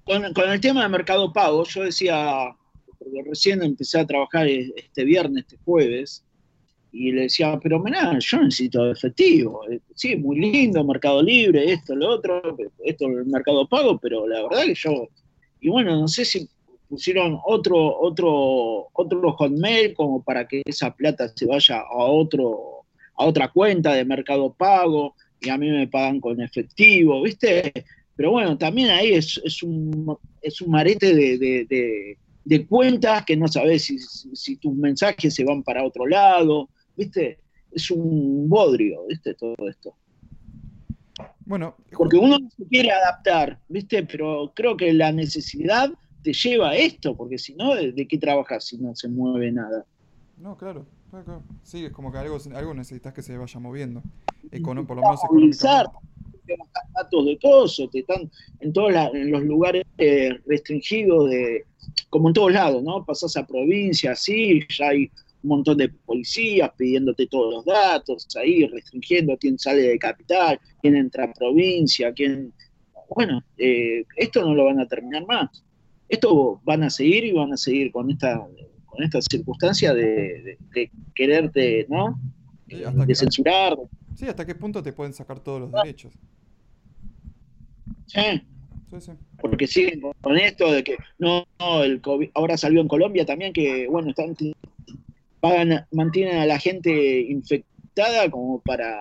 [0.10, 2.56] con, con, el tema de Mercado Pago, yo decía,
[2.98, 6.26] porque recién empecé a trabajar este viernes, este jueves,
[6.92, 9.62] y le decía, pero mirá, yo necesito efectivo.
[9.70, 12.42] Eh, sí, muy lindo, Mercado Libre, esto, lo otro,
[12.84, 15.08] esto el Mercado Pago, pero la verdad que yo,
[15.62, 16.50] y bueno, no sé si
[16.88, 23.26] pusieron otro, otro, otro hotmail como para que esa plata se vaya a otro, a
[23.26, 27.72] otra cuenta de Mercado Pago, y a mí me pagan con efectivo, ¿viste?
[28.20, 33.48] Pero bueno, también ahí es, es, un, es un marete de, de, cuentas que no
[33.48, 37.40] sabes si, si, tus mensajes se van para otro lado, ¿viste?
[37.72, 39.36] Es un bodrio, ¿viste?
[39.36, 39.96] Todo esto.
[41.46, 44.04] Bueno, porque uno se quiere adaptar, ¿viste?
[44.04, 45.90] Pero creo que la necesidad
[46.22, 49.86] te lleva a esto, porque si no, ¿de, qué trabajas si no se mueve nada?
[50.36, 54.04] No, claro, claro, Sí, es como que algo, algo necesitas que se vaya moviendo.
[54.52, 55.90] Econo, por lo menos económicamente.
[56.94, 61.66] Datos de coso, te están en todos los lugares eh, restringidos, de,
[62.10, 63.06] como en todos lados, ¿no?
[63.06, 65.10] Pasás a provincia, sí, ya hay
[65.44, 70.96] un montón de policías pidiéndote todos los datos, ahí restringiendo quién sale de capital, quién
[70.96, 72.54] entra a provincia, quién...
[73.16, 75.64] Bueno, eh, esto no lo van a terminar más.
[76.08, 78.46] Esto van a seguir y van a seguir con esta,
[78.86, 80.58] con esta circunstancia de,
[81.16, 82.20] quererte, ¿no?
[82.68, 83.78] de censurar.
[84.16, 86.14] Sí, hasta qué punto te pueden sacar todos los derechos.
[88.10, 88.42] Sí.
[88.98, 93.24] Sí, Porque siguen con esto de que no, no, el COVID, ahora salió en Colombia
[93.24, 94.36] también que, bueno, están
[95.40, 99.00] pagan, mantienen a la gente infectada como para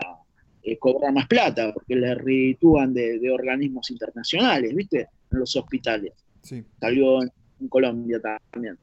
[0.63, 5.09] eh, cobrar más plata, porque le reditúan de, organismos internacionales, ¿viste?
[5.33, 6.13] En los hospitales.
[6.43, 6.65] Sí.
[6.79, 7.33] Salió en,
[7.69, 8.21] Colombia
[8.53, 8.79] también.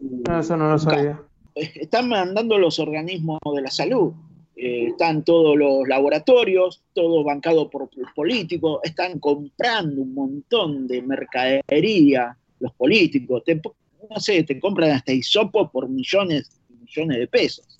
[0.00, 1.18] No, eso no lo sabía.
[1.54, 4.12] Están mandando los organismos de la salud.
[4.60, 12.36] Eh, están todos los laboratorios, todo bancado por políticos, están comprando un montón de mercadería
[12.58, 13.44] los políticos.
[14.10, 17.78] no sé, te compran hasta hisopos por millones y millones de pesos.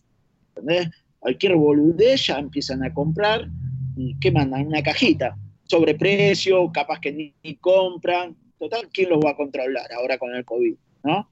[0.55, 0.91] ¿Entendés?
[1.19, 3.49] Cualquier boludez ya empiezan a comprar
[3.97, 4.69] y ¿qué mandan?
[4.69, 5.37] Una cajita.
[5.65, 8.37] Sobreprecio, capaz que ni, compran.
[8.57, 10.77] Total, ¿quién los va a controlar ahora con el COVID?
[11.03, 11.29] ¿No?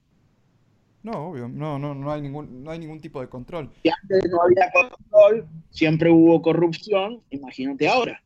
[1.07, 3.69] No, obvio, no, no, no hay ningún, no hay ningún tipo de control.
[3.81, 8.21] Si antes no había control, siempre hubo corrupción, imagínate ahora.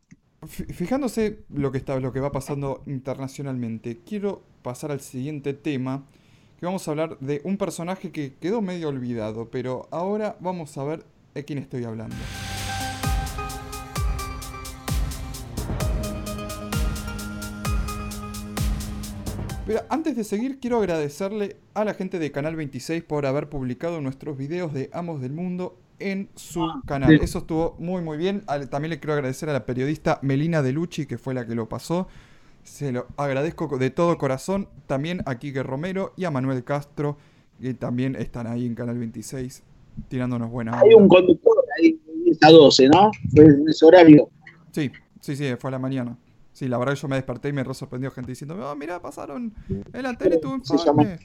[0.48, 6.08] Fijándose lo que está, lo que va pasando internacionalmente, quiero pasar al siguiente tema,
[6.60, 10.84] que vamos a hablar de un personaje que quedó medio olvidado, pero ahora vamos a
[10.84, 11.04] ver
[11.36, 12.16] de quién estoy hablando.
[19.66, 24.02] Pero antes de seguir, quiero agradecerle a la gente de Canal 26 por haber publicado
[24.02, 27.14] nuestros videos de Amos del Mundo en su canal.
[27.22, 28.44] Eso estuvo muy muy bien.
[28.70, 32.08] También le quiero agradecer a la periodista Melina Delucci, que fue la que lo pasó.
[32.64, 34.68] Se lo agradezco de todo corazón.
[34.88, 37.18] También a Quique Romero y a Manuel Castro,
[37.62, 39.64] que también están ahí en Canal 26
[40.08, 42.00] tirándonos buena Hay un conductor ahí
[42.42, 43.12] a 12, ¿no?
[43.36, 44.30] En ese horario.
[44.72, 46.18] Sí, sí, sí, fue a la mañana.
[46.54, 49.02] Sí, la verdad que yo me desperté y me re sorprendió gente diciendo, oh, mira,
[49.02, 51.18] pasaron en la tele tu informe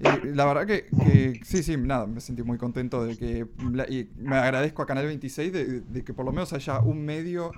[0.00, 3.46] la verdad que, sí, sí, nada, me sentí muy contento de que.
[3.88, 7.52] Y me agradezco a Canal 26 de, que por lo menos haya un medio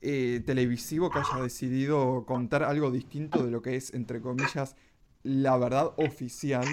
[0.00, 4.74] eh, televisivo que haya decidido contar algo distinto de lo que es, entre comillas,
[5.22, 6.66] la verdad oficial.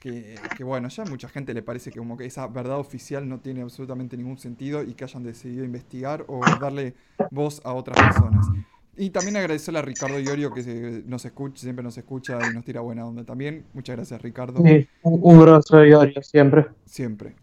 [0.00, 3.28] Que, que, bueno, ya a mucha gente le parece que como que esa verdad oficial
[3.28, 6.94] no tiene absolutamente ningún sentido y que hayan decidido investigar o darle
[7.30, 8.46] voz a otras personas.
[8.96, 12.80] Y también agradecerle a Ricardo Iorio que nos escucha, siempre nos escucha y nos tira
[12.80, 13.64] buena onda también.
[13.72, 14.60] Muchas gracias, Ricardo.
[14.64, 16.66] Sí, un grosso Iorio, siempre.
[16.84, 17.34] Siempre.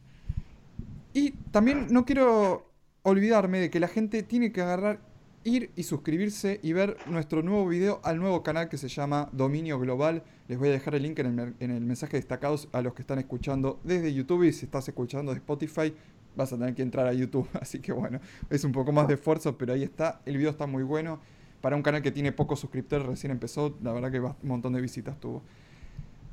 [1.14, 2.70] Y también no quiero
[3.04, 5.00] olvidarme de que la gente tiene que agarrar,
[5.46, 9.80] ir y suscribirse y ver nuestro nuevo video al nuevo canal que se llama Dominio
[9.80, 10.24] Global.
[10.48, 13.04] Les voy a dejar el link en el, en el mensaje destacados a los que
[13.04, 15.94] están escuchando desde YouTube y si estás escuchando de Spotify
[16.36, 17.48] vas a tener que entrar a YouTube.
[17.62, 20.20] Así que bueno, es un poco más de esfuerzo, pero ahí está.
[20.26, 21.20] El video está muy bueno
[21.62, 24.82] para un canal que tiene pocos suscriptores, recién empezó, la verdad que un montón de
[24.82, 25.42] visitas tuvo.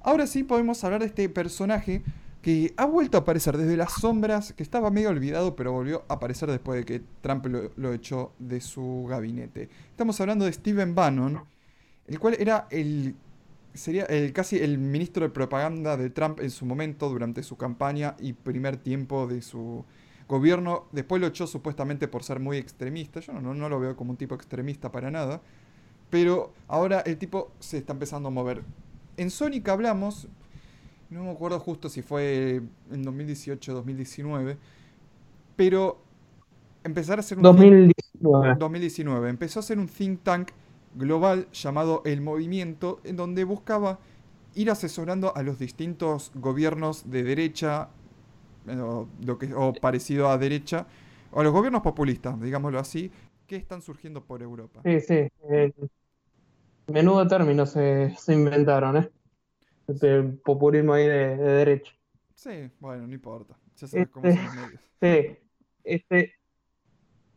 [0.02, 2.02] Ahora sí podemos hablar de este personaje
[2.42, 6.14] que ha vuelto a aparecer desde las sombras, que estaba medio olvidado, pero volvió a
[6.14, 9.68] aparecer después de que Trump lo, echó de su gabinete.
[9.90, 11.44] Estamos hablando de Steven Bannon,
[12.08, 13.14] el cual era el
[13.74, 18.16] sería el casi el ministro de propaganda de Trump en su momento durante su campaña
[18.18, 19.86] y primer tiempo de su
[20.28, 23.20] gobierno después lo echó supuestamente por ser muy extremista.
[23.20, 25.40] Yo no, no, lo veo como un tipo extremista para nada.
[26.10, 28.62] Pero ahora el tipo se está empezando a mover.
[29.16, 30.28] En Sonic hablamos,
[31.12, 34.56] no me acuerdo justo si fue en 2018 o 2019,
[35.56, 36.02] pero
[36.84, 38.56] empezar a hacer un 2019.
[38.58, 39.30] 2019.
[39.30, 40.50] Empezó a hacer un think tank
[40.94, 43.98] global llamado El Movimiento, en donde buscaba
[44.54, 47.88] ir asesorando a los distintos gobiernos de derecha,
[48.68, 50.86] o, lo que, o parecido a derecha,
[51.30, 53.10] o los gobiernos populistas, digámoslo así,
[53.46, 54.80] que están surgiendo por Europa.
[54.84, 55.28] Sí, sí.
[56.86, 59.10] menudo término se, inventaron, ¿eh?
[59.86, 61.92] Este populismo ahí de, derecha.
[62.34, 63.56] Sí, bueno, no importa.
[63.76, 64.80] Ya sabes cómo son los medios.
[65.02, 65.36] Sí.
[65.84, 66.34] Este,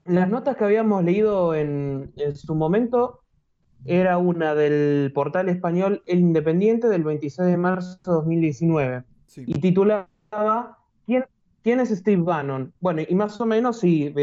[0.06, 3.22] las notas que habíamos leído en, en su momento
[3.86, 9.04] era una del portal español El Independiente del 26 de marzo de 2019
[9.38, 10.08] y titulaba
[11.06, 12.72] ¿Quién, es Steve Bannon?
[12.80, 14.14] Bueno, y más o menos sí,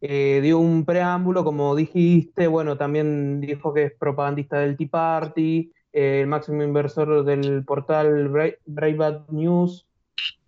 [0.00, 5.58] eh, dio un preámbulo, como dijiste, bueno, también dijo que es propagandista del Tea Party,
[5.60, 8.28] eh, el máximo inversor del portal
[8.66, 9.86] Breitbart News,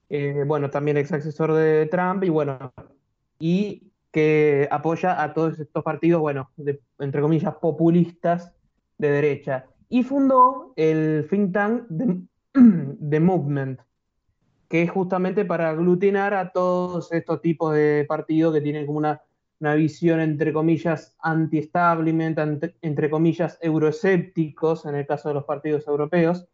[0.09, 2.73] eh, bueno, también ex asesor de Trump, y bueno,
[3.39, 6.51] y que apoya a todos estos partidos, bueno,
[6.99, 8.53] entre comillas, populistas
[8.99, 9.67] de derecha.
[9.89, 11.85] Y fundó el think tank
[13.11, 13.81] The Movement,
[14.69, 19.23] que es justamente para aglutinar a todos estos tipos de partidos que tienen como una,
[19.75, 22.39] visión, entre comillas, anti-establishment,
[22.83, 26.47] entre comillas, euroescépticos, en el caso de los partidos europeos.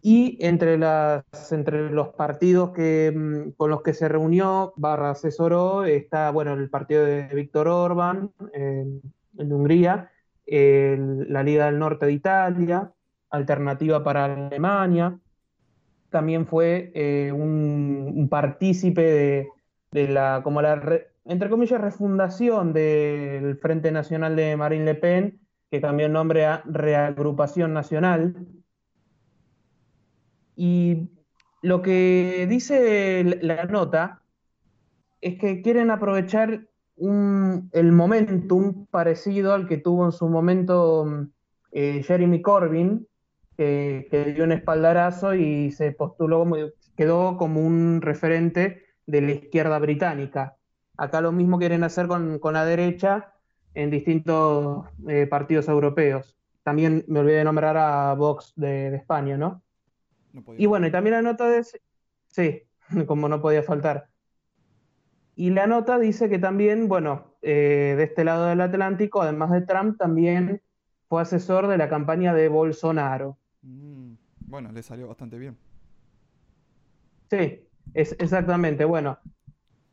[0.00, 5.84] Y entre, las, entre los partidos que, mm, con los que se reunió, barra asesoró,
[5.84, 9.02] está bueno, el partido de Víctor Orban en
[9.52, 10.10] Hungría,
[10.46, 12.92] la Liga del Norte de Italia,
[13.30, 15.18] Alternativa para Alemania,
[16.10, 19.50] también fue eh, un, partícipe
[19.90, 20.80] de, la, como la,
[21.28, 26.62] entre comillas, refundación del Frente Nacional de Marine Le Pen, que cambió el nombre a
[26.64, 28.46] Reagrupación Nacional.
[30.56, 31.10] Y
[31.62, 34.22] lo que dice la nota
[35.20, 36.66] es que quieren aprovechar
[36.96, 41.28] el momentum parecido al que tuvo en su momento
[41.70, 43.06] eh, Jeremy Corbyn
[43.56, 46.46] que, dio un espaldarazo y se postuló,
[46.96, 50.57] quedó como un referente de la izquierda británica.
[50.98, 53.32] Acá lo mismo quieren hacer con, la derecha
[53.72, 56.36] en distintos eh, partidos europeos.
[56.64, 59.62] También me olvidé de nombrar a Vox de, España, ¿no?
[60.58, 61.64] y bueno, y también la nota de...
[62.26, 62.62] Sí,
[63.06, 64.08] como no podía faltar.
[65.36, 69.60] Y la nota dice que también, bueno, eh, de este lado del Atlántico, además de
[69.60, 70.60] Trump, también
[71.08, 73.38] fue asesor de la campaña de Bolsonaro.
[73.62, 74.14] Mm,
[74.46, 75.56] bueno, le salió bastante bien.
[77.30, 78.84] Sí, es, exactamente.
[78.84, 79.18] Bueno,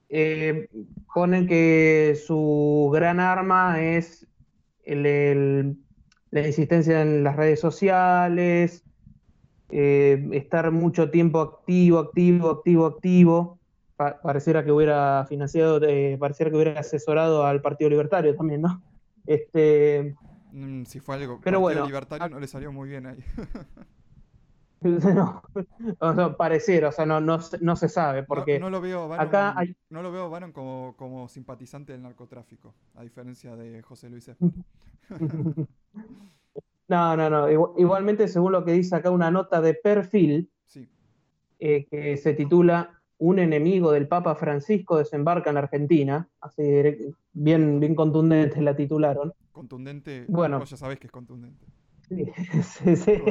[0.09, 0.69] eh,
[1.13, 4.27] ponen que su gran arma es
[4.85, 8.83] la insistencia en las redes sociales,
[9.69, 13.59] eh, estar mucho tiempo activo, activo, activo, activo.
[13.97, 18.83] pareciera que hubiera financiado, eh, pareciera que hubiera asesorado al Partido Libertario también, ¿no?
[19.25, 20.15] Este,
[20.51, 23.23] mm, si fue algo, pero Partido Libertario no le salió muy bien ahí.
[26.01, 29.55] No, pareciera, o sea, no, no, no se sabe, porque no, lo veo acá
[29.89, 34.31] no lo veo como, como simpatizante del narcotráfico, a diferencia de José Luis
[36.87, 37.49] No, no, no.
[37.77, 40.51] Igualmente, según lo que dice acá una nota de perfil,
[41.59, 46.63] eh, que se titula Un enemigo del Papa Francisco desembarca en Argentina, así
[47.33, 49.33] bien, bien contundente la titularon.
[49.51, 51.65] Contundente, bueno, ya sabés que es contundente.
[52.63, 53.21] Sí, sí, sí.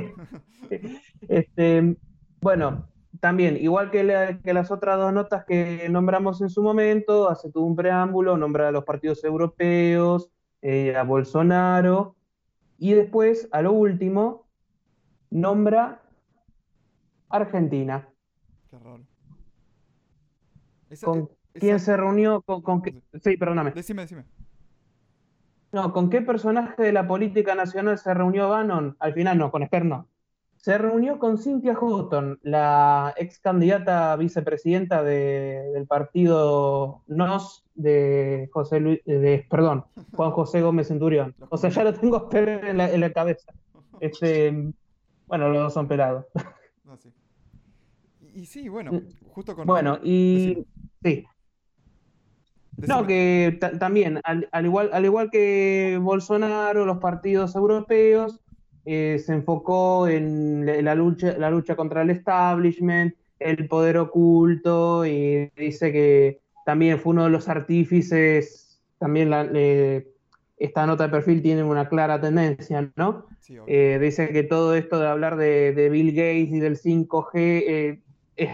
[1.28, 1.96] Este,
[2.40, 2.88] bueno,
[3.20, 7.76] también, igual que, las otras dos notas que nombramos en su momento, hace todo un
[7.76, 10.30] preámbulo, nombra a los partidos europeos,
[10.62, 12.16] eh, a Bolsonaro,
[12.78, 14.48] y después, a lo último,
[15.30, 16.02] nombra
[17.28, 18.08] Argentina.
[18.70, 19.04] Qué raro.
[21.02, 22.42] ¿Con quién se reunió?
[22.42, 22.82] Con,
[23.22, 23.72] Sí, perdóname.
[23.72, 24.24] Decime, decime.
[25.74, 28.96] No, ¿con qué personaje de la política nacional se reunió Bannon?
[29.00, 30.06] Al final no, con Esper no.
[30.54, 39.00] Se reunió con Cynthia Houghton, la ex candidata vicepresidenta del partido NOS de José Luis,
[39.04, 41.34] de, perdón, Juan José Gómez Centurión.
[41.48, 43.52] O sea, ya lo tengo en la, en la cabeza.
[43.98, 44.72] Este,
[45.26, 46.24] bueno, los dos son pelados.
[46.84, 47.12] No, sí.
[48.32, 49.28] Y, sí, bueno, mm.
[49.30, 49.66] justo con.
[49.66, 50.64] Bueno, y.
[51.02, 51.26] Sí.
[52.76, 58.40] No, que también, al, igual, al igual que Bolsonaro, los partidos europeos,
[58.84, 65.50] eh, se enfocó en la lucha, la lucha contra el establishment, el poder oculto, y
[65.56, 69.32] dice que también fue uno de los artífices, también
[70.56, 73.26] esta nota de perfil tiene una clara tendencia, ¿no?
[73.66, 78.00] Eh, dice que todo esto de hablar de, Bill Gates y del 5G eh,
[78.36, 78.50] es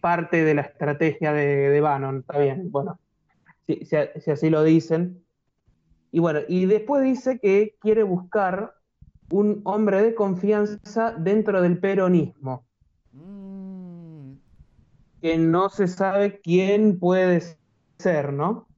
[0.00, 2.98] parte de la estrategia de, de Bannon, está bien, bueno
[3.66, 5.24] si, así lo dicen.
[6.10, 8.74] Y bueno, y después dice que quiere buscar
[9.30, 12.64] un hombre de confianza dentro del peronismo.
[13.12, 14.34] Mm.
[15.20, 17.42] Que no se sabe quién puede
[17.98, 18.68] ser, ¿no?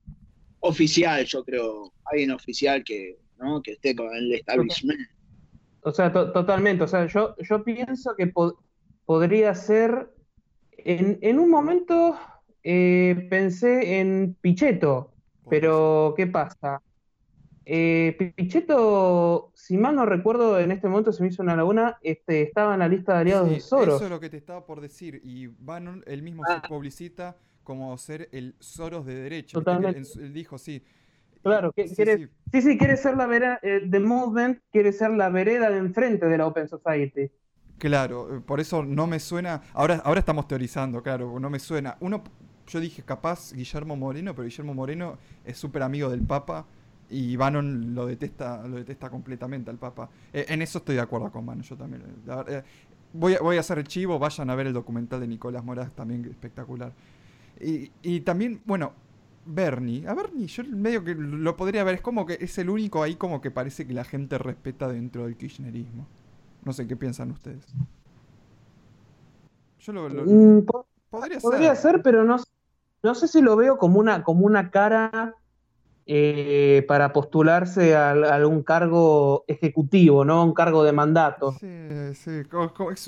[0.61, 1.93] Oficial, yo creo.
[2.05, 3.61] Alguien oficial que, ¿no?
[3.63, 5.01] que esté con el establishment.
[5.83, 6.85] O sea, totalmente.
[6.85, 8.33] O sea, yo, yo pienso que
[9.05, 10.13] podría ser.
[10.79, 12.17] En, en un momento
[12.69, 15.13] eh, pensé en Pichetto,
[15.49, 16.83] pero ¿qué pasa?
[17.65, 22.43] Eh, Pichetto, si mal no recuerdo, en este momento se me hizo una laguna, este,
[22.43, 23.95] estaba en la lista de aliados de Soros.
[23.95, 26.63] Eso es lo que te estaba por decir, y Bannon, él mismo se ah.
[26.69, 29.57] publicita como ser el Soros de derecha.
[29.57, 30.03] Totalmente.
[30.17, 30.83] Él, dijo, sí.
[31.45, 32.63] Claro, sí, quiere, sí.
[32.63, 36.37] sí, quiere ser la vereda, eh, The Movement quiere ser la vereda de enfrente de
[36.37, 37.31] la Open Society.
[37.79, 41.97] Claro, por eso no me suena, ahora, ahora estamos teorizando, claro, no me suena.
[42.01, 42.25] Uno
[42.67, 46.67] yo dije capaz Guillermo Moreno, pero Guillermo Moreno es súper amigo del Papa
[47.09, 50.09] y Bannon lo detesta, lo detesta completamente al Papa.
[50.33, 52.03] Eh, en eso estoy de acuerdo con Bannon, yo también.
[52.49, 52.63] Eh,
[53.13, 55.93] voy, a, voy a hacer el chivo, vayan a ver el documental de Nicolás Moraz,
[55.93, 56.93] también espectacular.
[57.61, 58.93] Y, y también, bueno,
[59.47, 60.07] Bernie.
[60.07, 63.15] A Bernie, yo medio que lo podría ver, es como que es el único ahí
[63.15, 66.07] como que parece que la gente respeta dentro del kirchnerismo.
[66.65, 67.65] No sé qué piensan ustedes.
[69.79, 70.67] Yo lo, mm,
[71.09, 72.03] podría, podría ser.
[72.03, 72.39] pero no
[73.03, 75.35] no sé si lo veo como una, como una cara
[76.09, 80.45] eh, para postularse a, algún cargo ejecutivo, ¿no?
[80.45, 81.51] Un cargo de mandato.
[81.59, 82.43] Sí, sí,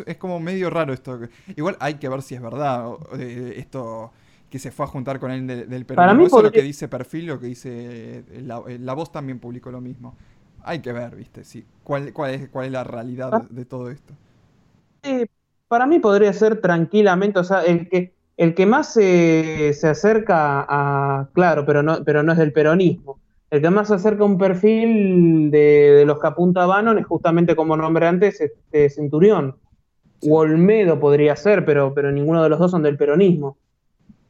[0.04, 1.20] es, como medio raro esto.
[1.54, 4.10] Igual hay que ver si es verdad eh, esto
[4.50, 5.96] que se fue a juntar con él del, Perú.
[5.96, 9.70] Para mí Eso lo que dice Perfil, lo que dice eh, la, Voz también publicó
[9.70, 10.16] lo mismo.
[10.64, 11.44] Hay que ver, ¿viste?
[11.44, 13.46] Sí, cuál, cuál, es, cuál es la realidad ah.
[13.48, 14.12] de, todo esto.
[15.68, 21.28] para mí podría ser tranquilamente, o sea, el que el que más se, acerca a,
[21.32, 23.18] claro, pero no, pero no es del peronismo,
[23.50, 27.56] el que más se acerca a un perfil de, los que apunta Bannon es justamente,
[27.56, 29.56] como nombré antes, este Centurión.
[30.22, 33.56] O Olmedo podría ser, pero, pero ninguno de los dos son del peronismo.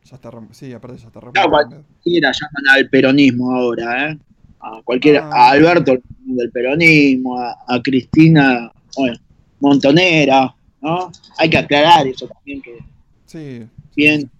[0.04, 4.18] Ya está, sí, aparte ya está claro, cualquiera llaman al peronismo ahora, ¿eh?
[4.60, 5.50] A cualquiera, a ah.
[5.50, 9.18] Alberto del peronismo, a, Cristina, bueno,
[9.60, 11.10] Montonera, ¿no?
[11.38, 12.78] Hay que aclarar eso también que
[13.26, 13.66] sí,
[13.98, 14.30] bien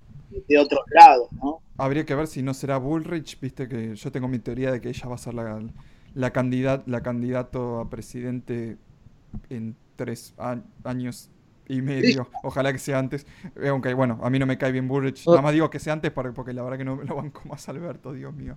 [0.47, 1.61] de otros lados, ¿no?
[1.77, 4.89] Habría que ver si no será Bullrich, viste que yo tengo mi teoría de que
[4.89, 5.61] ella va a ser la,
[6.15, 8.79] la, candidat, la candidato a presidente
[9.51, 10.35] en tres
[10.85, 11.31] años
[11.69, 12.29] y medio.
[12.45, 13.27] Ojalá que sea antes.
[13.61, 15.23] Eh, aunque bueno, a mí no me cae bien Bullrich.
[15.27, 15.33] Oh.
[15.33, 17.69] Nada más digo que sea antes porque la verdad que no me lo banco más
[17.69, 18.57] Alberto, Dios mío.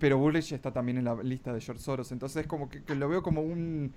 [0.00, 2.10] pero Bullrich está también en la lista de George Soros.
[2.10, 3.92] Entonces como que, lo veo como un,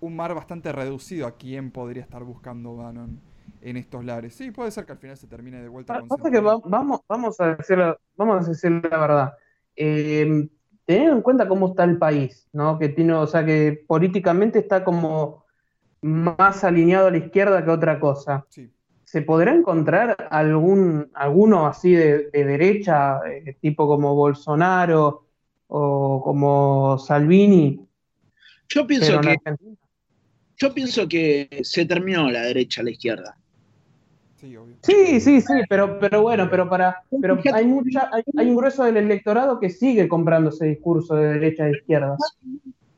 [0.00, 3.29] un mar bastante reducido a quién podría estar buscando Bannon
[3.62, 4.34] en estos lares.
[4.34, 7.40] Sí, puede ser que al final se termine de vuelta ah, con que vamos, vamos,
[7.40, 9.32] a decir la, vamos a decir la verdad.
[9.76, 10.48] Eh,
[10.84, 12.78] teniendo en cuenta cómo está el país, ¿no?
[12.78, 15.44] Que tiene, o sea, que políticamente está como
[16.02, 18.46] más alineado a la izquierda que otra cosa.
[19.04, 25.26] ¿Se podrá encontrar algún alguno así de, derecha, eh, tipo como Bolsonaro
[25.68, 27.86] o como Salvini?
[28.68, 29.36] Yo pienso que
[30.60, 33.36] yo pienso que se terminó la derecha a la izquierda.
[34.82, 38.96] Sí, sí, sí, pero, pero bueno, pero para, pero hay mucha, hay, un grueso del
[38.96, 42.16] electorado que sigue comprando ese discurso de derecha e izquierda.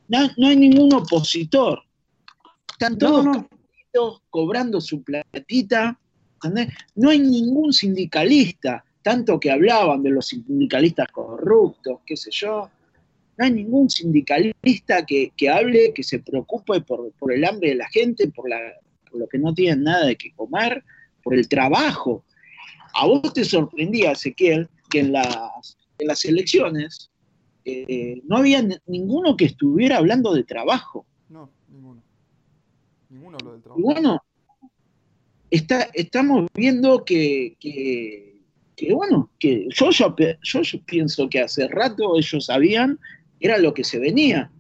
[0.09, 1.83] No, hay ningún opositor.
[2.71, 3.27] Están todos
[4.31, 5.99] cobrando su platita.
[6.95, 12.71] No hay ningún sindicalista, tanto que hablaban de los sindicalistas corruptos, qué sé yo.
[13.39, 17.89] No hay ningún sindicalista que, hable, que se preocupe por, por, el hambre de la
[17.89, 18.59] gente, por, la,
[19.11, 20.85] por lo que no tienen nada de qué comer
[21.23, 22.25] por el trabajo.
[22.95, 27.11] A vos te sorprendía, Ezequiel, que en las, en las elecciones
[27.65, 31.07] eh, no había ninguno que estuviera hablando de trabajo.
[31.29, 32.03] No, ninguno.
[33.09, 33.81] Ninguno habló del trabajo.
[33.81, 34.23] Y bueno,
[35.51, 42.47] está, estamos viendo que, que, bueno, que yo, yo, yo, pienso que hace rato ellos
[42.47, 42.99] sabían,
[43.43, 44.51] era lo que se venía.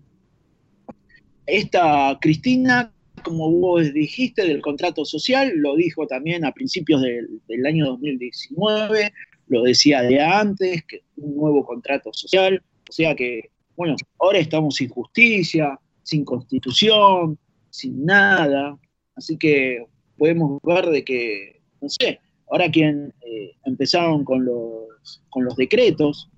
[1.46, 7.86] Esta Cristina como vos dijiste, del contrato social, lo dijo también a principios del, año
[7.86, 9.12] 2019,
[9.48, 14.76] lo decía de antes, que un nuevo contrato social, o sea que, bueno, ahora estamos
[14.76, 17.38] sin justicia, sin constitución,
[17.70, 18.78] sin nada,
[19.14, 19.84] así que
[20.18, 22.20] podemos ver de que, no sé,
[22.50, 26.28] ahora quien eh, empezaron con los, con los decretos,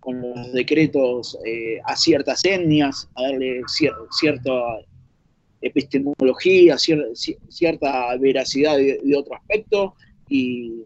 [0.00, 3.62] con los decretos eh, a ciertas etnias, a darle
[4.10, 4.80] cierto
[5.60, 9.94] epistemología, cierta veracidad de, otro aspecto,
[10.28, 10.84] y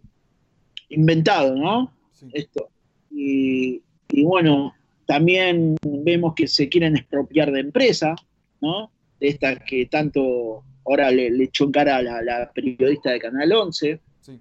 [0.89, 1.93] inventado, ¿no?
[2.33, 2.69] Esto.
[3.11, 3.83] Y,
[4.23, 4.75] bueno,
[5.07, 8.17] también vemos que se quieren expropiar de empresa,
[8.61, 8.91] ¿no?
[9.21, 14.01] De esta que tanto ahora le, echó en cara a la, periodista de Canal 11.
[14.21, 14.41] Sí.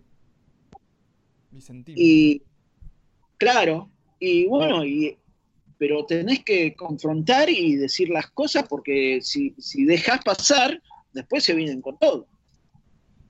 [1.95, 2.41] Y
[3.37, 3.89] claro,
[4.23, 5.17] y bueno, y
[5.77, 11.53] pero tenés que confrontar y decir las cosas porque si, si dejas pasar, después se
[11.53, 12.25] vienen con todo.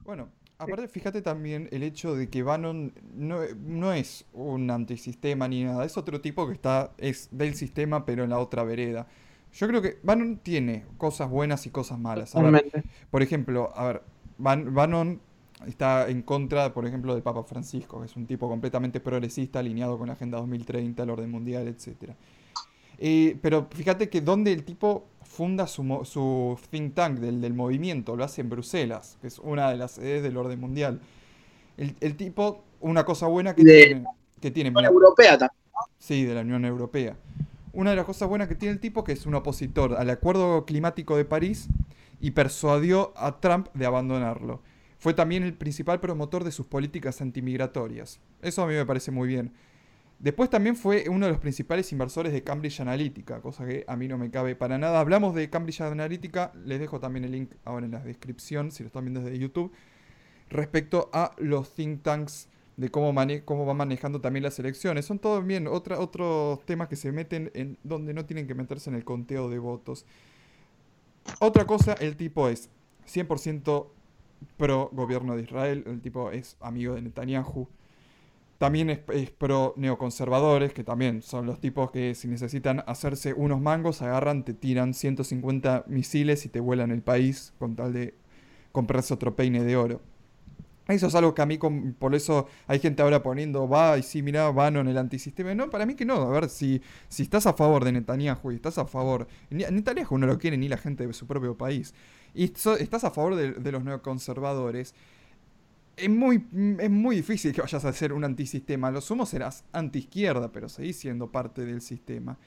[0.04, 0.30] Bueno,
[0.60, 5.98] aparte fíjate también el hecho de que Bannon no, es un antisistema ni nada, es
[5.98, 9.08] otro tipo que está, es del sistema pero en la otra vereda.
[9.54, 12.36] Yo creo que Bannon tiene cosas buenas y cosas malas.
[13.10, 14.02] por ejemplo, a ver,
[14.38, 15.20] Bannon
[15.68, 19.98] está en contra, por ejemplo, del Papa Francisco, que es un tipo completamente progresista, alineado
[19.98, 22.16] con la Agenda 2030, el orden mundial, etcétera.
[22.98, 28.42] Eh, pero fíjate que donde el tipo funda su, think tank del, movimiento, lo hace
[28.42, 31.02] en Bruselas, que es una de las sedes del orden mundial.
[31.78, 34.06] El, tipo, una cosa buena que tiene...
[34.40, 35.58] Que tiene la Unión Europea también.
[35.98, 37.16] Sí, de la Unión Europea.
[37.72, 40.66] Una de las cosas buenas que tiene el tipo que es un opositor al Acuerdo
[40.66, 41.70] Climático de París
[42.20, 44.62] y persuadió a Trump de abandonarlo.
[45.04, 48.22] Fue también el principal promotor de sus políticas antimigratorias.
[48.42, 49.52] Eso a mí me parece muy bien.
[50.18, 54.08] Después también fue uno de los principales inversores de Cambridge Analytica, cosa que a mí
[54.08, 55.02] no me cabe para nada.
[55.02, 58.88] Hablamos de Cambridge Analytica, les dejo también el link ahora en la descripción si lo
[58.88, 59.74] están viendo desde YouTube,
[60.50, 62.48] respecto a los think tanks
[62.78, 65.04] de cómo, cómo van manejando también las elecciones.
[65.04, 68.96] Son todos bien otros temas que se meten en donde no tienen que meterse en
[68.96, 70.06] el conteo de votos.
[71.42, 72.70] Otra cosa, el tipo es
[73.06, 73.90] 100%
[74.58, 77.68] pro gobierno de Israel, el tipo es amigo de Netanyahu
[78.64, 79.00] también es,
[79.32, 84.54] pro neoconservadores, que también son los tipos que si necesitan hacerse unos mangos, agarran, te
[84.54, 88.16] tiran 150 misiles y te vuelan el país con tal de
[88.72, 90.00] comprarse otro peine de oro.
[90.88, 94.22] Eso es algo que a mí, por eso hay gente ahora poniendo, va, y sí,
[94.22, 95.54] mira, en el antisistema.
[95.54, 96.22] No, para mí que no.
[96.22, 99.28] A ver, si, si estás a favor de Netanyahu y estás a favor.
[99.50, 101.94] Netanyahu no lo quiere ni la gente de su propio país.
[102.34, 104.96] Y estás a favor de, los neoconservadores.
[105.96, 106.44] Es muy,
[106.80, 108.90] es muy difícil que vayas a ser un antisistema.
[108.90, 112.38] Lo sumo serás antiizquierda, pero seguís siendo parte del sistema.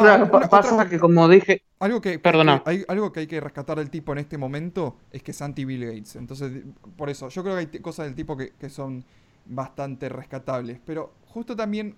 [0.00, 1.62] Claro, pasa que como dije...
[1.78, 2.62] Algo que, Perdona.
[2.66, 5.86] hay, algo que hay que rescatar del tipo en este momento es que es anti-Bill
[5.86, 6.16] Gates.
[6.16, 6.64] Entonces,
[6.96, 9.04] por eso, yo creo que hay cosas del tipo que, son
[9.46, 10.78] bastante rescatables.
[10.84, 11.96] Pero justo también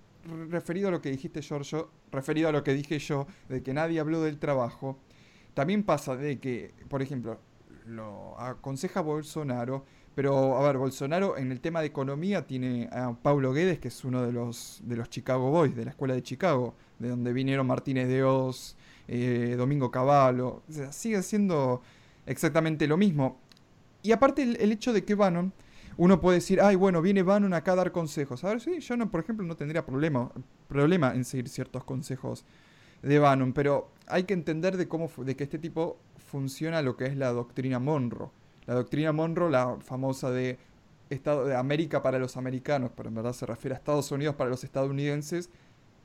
[0.49, 3.99] referido a lo que dijiste, Giorgio, referido a lo que dije yo, de que nadie
[3.99, 4.97] habló del trabajo,
[5.53, 7.39] también pasa de que, por ejemplo,
[7.85, 9.85] lo aconseja Bolsonaro,
[10.15, 14.03] pero a ver, Bolsonaro en el tema de economía tiene a Paulo Guedes, que es
[14.05, 17.67] uno de los, de los Chicago Boys, de la escuela de Chicago de donde vinieron
[17.67, 18.75] Martínez de Oz,
[19.07, 20.63] eh, Domingo Cavallo.
[20.67, 21.81] O sea, sigue siendo
[22.25, 23.37] exactamente lo mismo.
[24.01, 25.53] Y aparte el, hecho de que Bannon,
[25.97, 28.43] uno puede decir, ay, bueno, viene Bannon acá a dar consejos.
[28.43, 30.31] A ver, sí, yo no, por ejemplo, no tendría problema,
[30.67, 32.45] problema en seguir ciertos consejos
[33.03, 37.05] de Bannon, pero hay que entender de cómo de que este tipo funciona lo que
[37.05, 38.29] es la doctrina Monroe.
[38.65, 40.57] La doctrina Monroe, la famosa de
[41.09, 44.49] Estado de América para los americanos, pero en verdad se refiere a Estados Unidos para
[44.49, 45.49] los estadounidenses,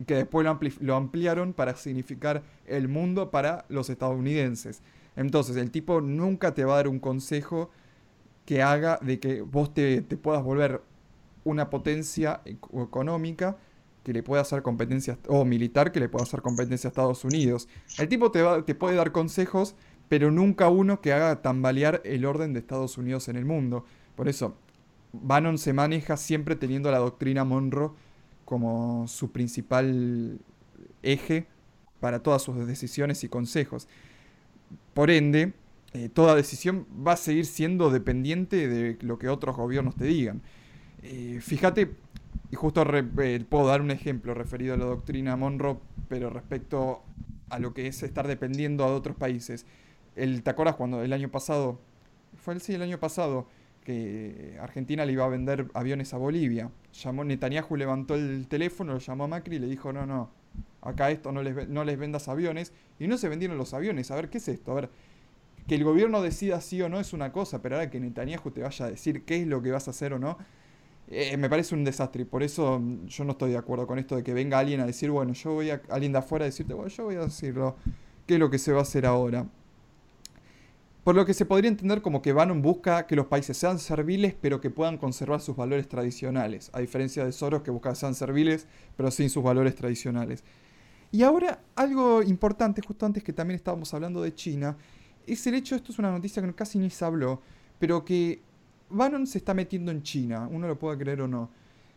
[0.07, 0.47] que después
[0.81, 4.83] lo, ampliaron para significar el mundo para los estadounidenses.
[5.17, 7.71] Entonces, el tipo nunca te va a dar un consejo
[8.45, 10.83] que haga de que vos te, puedas volver
[11.45, 13.57] una potencia económica
[14.09, 17.69] que le pueda hacer competencia, o militar que le pueda hacer competencia a Estados Unidos.
[17.99, 19.75] El tipo te, te puede dar consejos,
[20.09, 23.85] pero nunca uno que haga tambalear el orden de Estados Unidos en el mundo.
[24.17, 24.57] Por eso,
[25.13, 27.91] Bannon se maneja siempre teniendo la doctrina Monroe
[28.47, 30.39] como su principal
[31.03, 31.47] eje
[32.01, 33.89] para todas sus decisiones y consejos.
[34.95, 35.53] Por ende,
[35.93, 40.41] eh, toda decisión va a seguir siendo dependiente de lo que otros gobiernos te digan.
[41.03, 41.95] Eh, fíjate,
[42.51, 45.79] y justo eh, puedo dar un ejemplo referido a la doctrina Monroe,
[46.09, 47.03] pero respecto
[47.51, 49.67] a lo que es estar dependiendo de otros países.
[50.17, 51.79] El, ¿Te acuerdas cuando el año pasado,
[52.37, 53.47] fue el sí, el año pasado,
[53.85, 56.71] que Argentina le iba a vender aviones a Bolivia.
[56.93, 60.31] Llamó, Netanyahu levantó el teléfono, lo llamó a Macri y le dijo, no, no,
[60.83, 62.73] acá esto no les, no les vendas aviones.
[62.99, 64.11] Y no se vendieron los aviones.
[64.11, 64.73] A ver, ¿qué es esto?
[64.73, 64.91] A ver,
[65.67, 68.63] que el gobierno decida sí o no es una cosa, pero ahora que Netanyahu te
[68.63, 70.37] vaya a decir qué es lo que vas a hacer o no,
[71.11, 72.23] eh, me parece un desastre.
[72.23, 74.81] Y por eso mm, yo no estoy de acuerdo con esto de que venga alguien
[74.81, 77.21] a decir, bueno, yo voy a alguien de afuera a decirte, bueno, yo voy a
[77.21, 77.77] decirlo,
[78.27, 79.47] qué es lo que se va a hacer ahora.
[81.05, 84.35] Por lo que se podría entender como que Bannon busca que los países sean serviles
[84.39, 88.15] pero que puedan conservar sus valores tradicionales, a diferencia de Soros que busca que sean
[88.15, 90.45] serviles pero sin sus valores tradicionales.
[91.11, 94.77] Y ahora algo importante, justo antes que también estábamos hablando de China,
[95.27, 97.41] es el hecho, esto es una noticia que casi ni se habló,
[97.79, 98.43] pero que
[98.91, 101.51] Bannon se está metiendo en China, uno lo puede creer o no,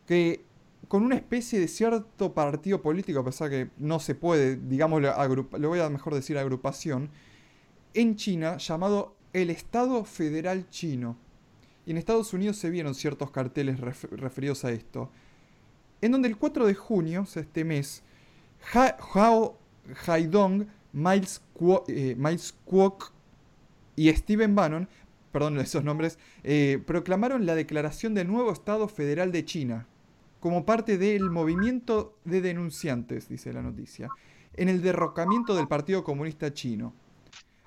[0.06, 0.44] que
[0.88, 5.70] con una especie de cierto partido político, a pesar que no se puede, digamos, lo
[5.70, 7.10] voy a mejor decir agrupación,
[7.94, 11.18] en China llamado el Estado Federal Chino.
[11.86, 15.10] Y en Estados Unidos se vieron ciertos carteles referidos a esto.
[16.02, 18.04] En donde el 4 de junio, o sea, este mes,
[18.74, 19.58] Hao
[20.06, 22.16] Haidong, Miles, Kwok, eh,
[23.96, 24.88] y Steven Bannon,
[25.32, 29.88] perdón esos nombres, eh, proclamaron la declaración de nuevo Estado Federal de China,
[30.40, 34.10] como parte del movimiento de denunciantes, dice la noticia,
[34.56, 36.94] en el derrocamiento del Partido Comunista Chino.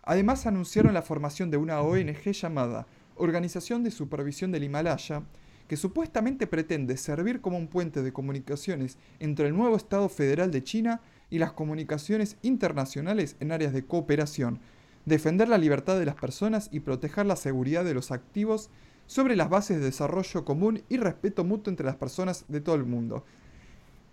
[0.03, 2.87] Además anunciaron la formación de una ONG llamada
[3.17, 5.23] Organización de Supervisión del Himalaya,
[5.69, 10.63] que supuestamente pretende servir como un puente de comunicaciones entre el nuevo Estado federal de
[10.63, 11.01] China
[11.31, 14.61] y las comunicaciones internacionales en áreas de cooperación,
[15.05, 18.71] defender la libertad de las personas y proteger la seguridad de los activos
[19.07, 22.85] sobre las bases de desarrollo común y respeto mutuo entre las personas de todo el
[22.85, 23.25] mundo.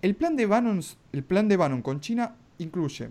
[0.01, 0.81] El plan de Bannon,
[1.11, 3.09] el plan de Bannon con China incluye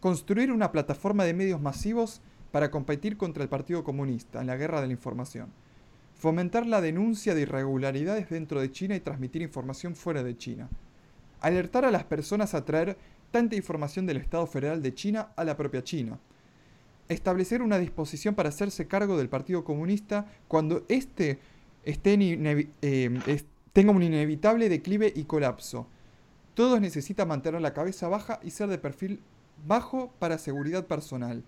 [0.00, 2.22] construir una plataforma de medios masivos
[2.52, 5.52] para competir contra el Partido Comunista en la guerra de la información,
[6.14, 10.68] fomentar la denuncia de irregularidades dentro de China y transmitir información fuera de China,
[11.40, 12.96] alertar a las personas a traer
[13.30, 16.18] tanta información del Estado Federal de China a la propia China,
[17.10, 21.40] establecer una disposición para hacerse cargo del Partido Comunista cuando éste
[21.84, 23.40] eh,
[23.72, 25.86] tenga un inevitable declive y colapso.
[26.54, 29.20] Todos necesitan mantener la cabeza baja y ser de perfil
[29.66, 31.44] bajo para seguridad personal.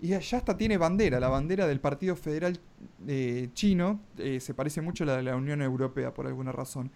[0.00, 2.58] Y ya hasta tiene bandera, la bandera del Partido Federal
[3.06, 6.90] eh, Chino, eh, se parece mucho a la de la Unión Europea por alguna razón.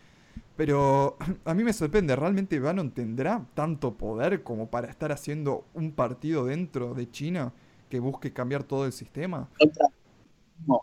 [0.56, 5.92] Pero a mí me sorprende, ¿realmente Bannon tendrá tanto poder como para estar haciendo un
[5.92, 7.52] partido dentro de China
[7.88, 9.48] que busque cambiar todo el sistema?
[10.66, 10.82] No.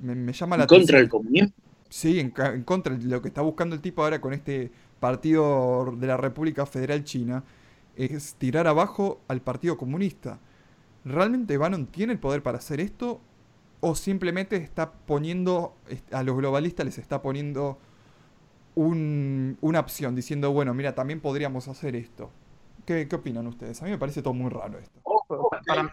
[0.00, 1.50] Me, llama la ¿En contra del comunismo?
[1.88, 4.70] Sí, en, en, contra de lo que está buscando el tipo ahora con este
[5.00, 7.44] partido de la República Federal China,
[7.96, 10.38] es tirar abajo al Partido Comunista.
[11.04, 13.20] ¿Realmente Bannon tiene el poder para hacer esto?
[13.80, 15.74] ¿O simplemente está poniendo,
[16.12, 17.78] a los globalistas les está poniendo
[18.74, 22.30] una opción, diciendo, bueno, mira, también podríamos hacer esto?
[22.84, 23.82] ¿Qué, opinan ustedes?
[23.82, 25.00] A mí me parece todo muy raro esto.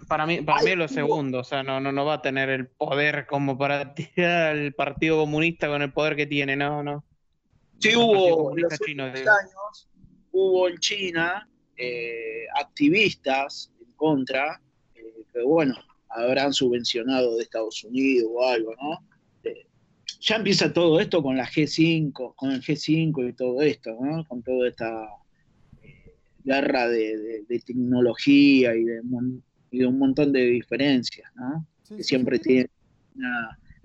[0.08, 2.50] Para, mí, para mí es lo segundo, o sea, no, no, no va a tener
[2.50, 7.04] el poder como para tirar al Partido Comunista con el poder que tiene, no, no.
[7.80, 9.90] Sí, hubo en los años,
[10.32, 14.62] hubo en China eh, activistas en contra,
[14.96, 15.76] eh, que bueno,
[16.08, 19.06] habrán subvencionado de Estados Unidos o algo, ¿no?
[19.44, 19.68] Eh,
[20.22, 24.26] ya empieza todo esto con la G5, con el G5 y todo esto, ¿no?
[24.26, 25.10] Con toda esta
[26.46, 29.02] guerra de, tecnología y de,
[29.86, 31.68] un montón de diferencias, ¿no?
[31.98, 32.70] que siempre tiene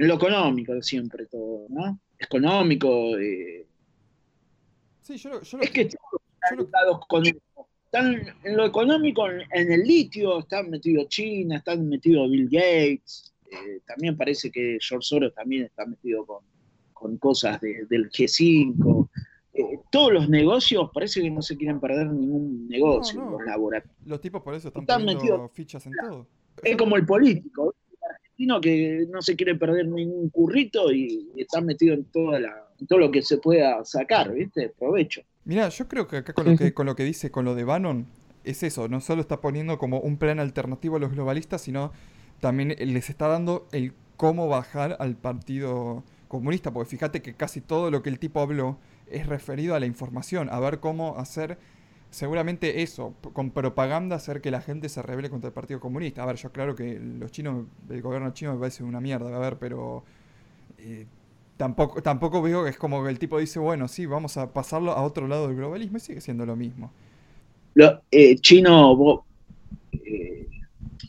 [0.00, 2.00] en lo económico siempre todo, ¿no?
[2.18, 3.12] Económico,
[5.02, 6.68] Sí, yo, es que están
[7.08, 13.34] con Están en lo económico, en el litio, están metidos China, están metidos Bill Gates.
[13.50, 19.08] Eh, también parece que George Soros también está metido con, cosas del G5.
[19.90, 23.96] Todos los negocios parece que no se quieren perder ningún negocio, los laboratorios.
[24.06, 26.26] Los tipos por eso están, metidos fichas en todo.
[26.62, 31.42] Es como el político, el argentino que no se quiere perder ningún currito y, y
[31.42, 34.72] está metido en toda la todo lo que se pueda sacar, ¿viste?
[34.78, 35.22] Provecho.
[35.44, 37.64] Mira, yo creo que acá con lo que, con lo que dice, con lo de
[37.64, 38.06] Bannon,
[38.44, 41.92] es eso, no solo está poniendo como un plan alternativo a los globalistas, sino
[42.40, 47.90] también les está dando el cómo bajar al Partido Comunista, porque fíjate que casi todo
[47.90, 48.78] lo que el tipo habló
[49.10, 51.58] es referido a la información, a ver cómo hacer
[52.10, 56.22] seguramente eso, con propaganda hacer que la gente se revele contra el Partido Comunista.
[56.22, 59.38] A ver, yo claro que los chinos, el gobierno chino me parece una mierda, a
[59.38, 60.02] ver, pero
[60.78, 61.06] eh,
[61.60, 64.92] Tampoco, tampoco veo que es como que el tipo dice, bueno, sí, vamos a pasarlo
[64.92, 66.90] a otro lado del globalismo y sigue siendo lo mismo.
[67.74, 69.26] Lo, eh, chino,
[69.92, 70.48] eh,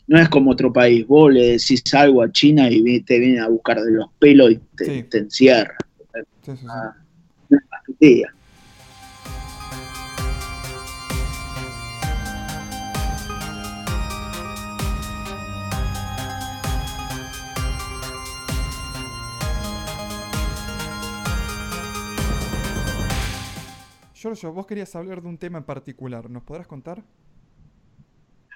[0.06, 1.06] no es como otro país.
[1.06, 4.60] Vos le decís algo a China y te viene a buscar de los pelos y
[4.76, 5.74] te, encierra.
[6.42, 6.96] Sí, sí, ah,
[24.14, 27.04] Giorgio, vos querías hablar de un tema en particular, ¿nos podrás contar?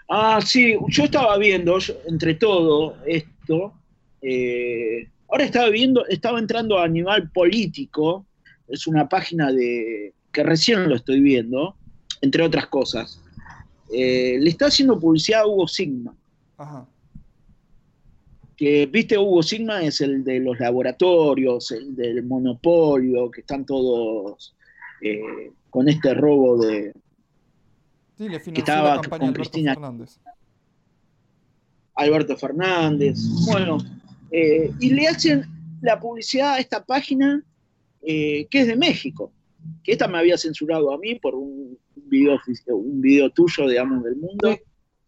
[0.09, 1.79] Ah, sí, yo estaba viendo,
[2.09, 3.75] entre todo esto,
[4.23, 8.27] eh, ahora estaba viendo, estaba entrando a Animal Político,
[8.69, 11.77] es una página de que recién lo estoy viendo,
[12.21, 13.23] entre otras cosas.
[13.93, 16.15] Eh, le está haciendo publicidad a Hugo Sigma.
[16.57, 16.87] Ajá.
[18.57, 24.55] Que, viste, Hugo Sigma es el de los laboratorios, el del monopolio, que están todos
[25.03, 26.93] eh, con este robo de
[28.17, 30.19] sí, le que estaba con Alberto Cristina Fernández.
[31.95, 33.19] Alberto Fernández.
[33.47, 33.79] Bueno,
[34.31, 35.45] eh, y le hacen
[35.83, 37.43] la publicidad a esta página
[38.07, 39.33] eh, que es de México,
[39.83, 42.39] que esta me había censurado a mí por un video,
[42.69, 44.57] un video tuyo, digamos, del mundo.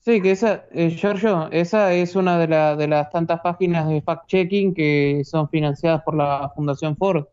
[0.00, 0.20] Sí.
[0.20, 2.46] que esa, Giorgio, esa es una de,
[2.76, 7.26] de las tantas páginas de fact-checking que son financiadas por la Fundación Ford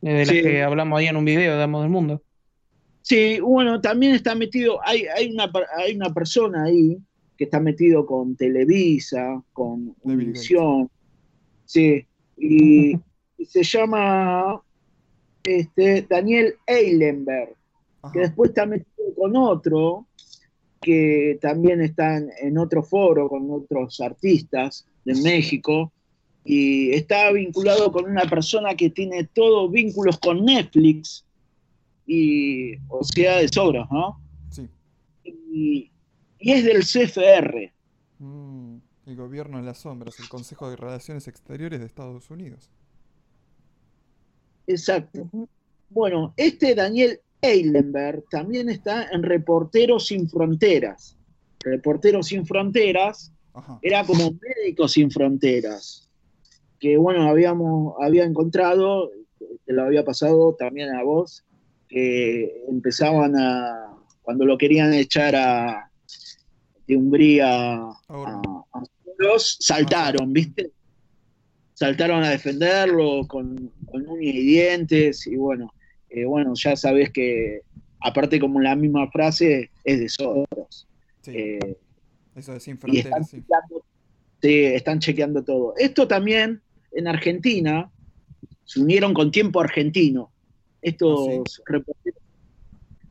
[0.00, 2.22] de las que hablamos ahí en un video, digamos, del mundo.
[3.02, 6.98] Sí, bueno, también está metido, hay, hay, una, hay una persona ahí
[7.36, 10.90] que está metido con Televisa, con Univision,
[11.64, 12.04] sí,
[12.36, 12.98] y,
[13.44, 14.60] se llama
[15.46, 17.54] este, Daniel Eilenberg,
[18.12, 20.06] que después está metido con otro,
[20.80, 25.92] que también está en otro foro con otros artistas de México,
[26.46, 31.24] y está vinculado con una persona que tiene todos vínculos con Netflix
[32.06, 34.20] y o sea de sobras, ¿no?
[34.50, 34.68] Sí.
[35.24, 35.90] Y,
[36.38, 37.72] es del CFR.
[38.20, 38.76] Mm,
[39.06, 42.70] el gobierno de las sombras, el Consejo de Relaciones Exteriores de Estados Unidos.
[44.66, 45.28] Exacto.
[45.90, 51.16] Bueno, este Daniel Eilenberg también está en Reporteros Sin Fronteras.
[51.60, 53.32] Reporteros Sin Fronteras
[53.82, 56.06] era como Médicos Sin Fronteras
[56.78, 59.10] que bueno, habíamos, había encontrado,
[59.64, 61.44] te lo había pasado también a vos,
[61.88, 65.90] que empezaban a, cuando lo querían echar a,
[66.86, 68.82] de Hungría a, a,
[69.38, 70.70] saltaron, ¿viste?
[71.74, 75.72] Saltaron a defenderlo con, con uñas y dientes, y bueno,
[76.08, 77.62] eh, bueno, ya sabes que,
[78.00, 80.86] aparte como la misma frase, es de Soros.
[81.26, 81.76] Eh,
[82.34, 83.42] Eso de sin fronteras, sí.
[84.42, 85.74] sí, están chequeando todo.
[85.76, 86.60] Esto también
[86.92, 87.90] en Argentina,
[88.64, 90.30] se unieron con tiempo argentino.
[90.82, 92.20] Estos Ah, reporteros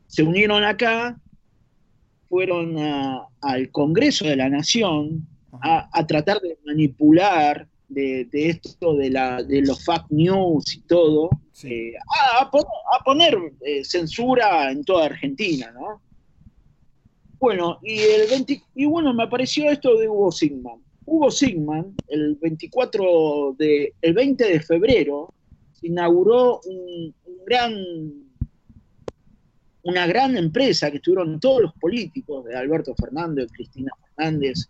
[0.06, 1.18] se unieron acá,
[2.28, 5.26] fueron a- al Congreso de la Nación
[5.62, 11.30] a tratar de manipular de, de esto de, la, de los fake news y todo,
[11.52, 11.72] Sí.
[11.72, 11.94] eh,
[12.38, 12.64] a, a pon-
[12.98, 16.02] a poner eh, censura en toda Argentina, ¿no?
[17.38, 20.80] Bueno, y, el 20 y bueno, me apareció esto de Hugo Sigman.
[21.04, 25.32] Hugo Sigman, el 24 de, el 20 de febrero,
[25.82, 27.72] inauguró un, un gran,
[29.82, 34.68] una gran empresa que estuvieron todos los políticos, de Alberto Fernández, Cristina Fernández,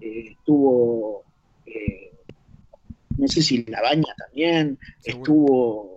[0.00, 1.24] eh, estuvo,
[1.66, 2.01] eh,
[3.18, 5.96] no sé si Labaña también, Seguro.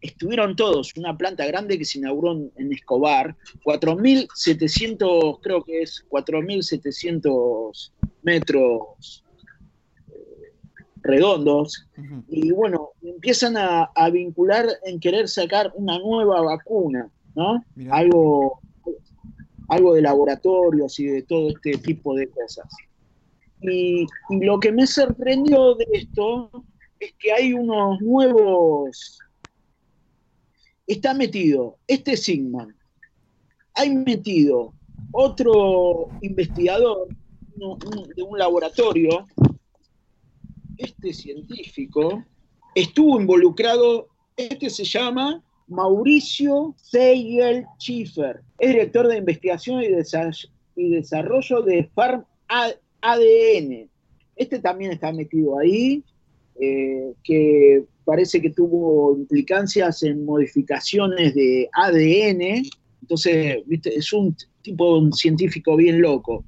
[0.00, 7.90] estuvieron todos, una planta grande que se inauguró en, Escobar, 4.700, creo que es 4.700
[8.22, 9.24] metros
[10.08, 10.52] eh,
[11.02, 11.88] redondos,
[12.28, 17.64] y bueno, empiezan a, a vincular en querer sacar una nueva vacuna, ¿no?
[17.74, 17.96] Mirá.
[17.96, 18.60] Algo,
[19.68, 22.68] algo de laboratorios y de todo este tipo de cosas.
[23.60, 24.06] Y,
[24.40, 26.50] lo que me sorprendió de esto
[27.00, 29.18] es que hay unos nuevos...
[30.86, 32.74] Está metido este Sigman,
[33.74, 34.72] hay metido
[35.12, 37.08] otro investigador
[38.16, 39.26] de un laboratorio,
[40.78, 42.24] este científico,
[42.74, 50.88] estuvo involucrado, este se llama Mauricio Seigel Schiffer, es director de investigación y, desa- y
[50.88, 52.24] desarrollo de Farm
[53.00, 53.88] ADN.
[54.36, 56.02] Este también está metido ahí,
[56.60, 62.62] eh, que parece que tuvo implicancias en modificaciones de ADN.
[63.02, 63.94] Entonces, ¿viste?
[63.96, 66.44] es un tipo un científico bien loco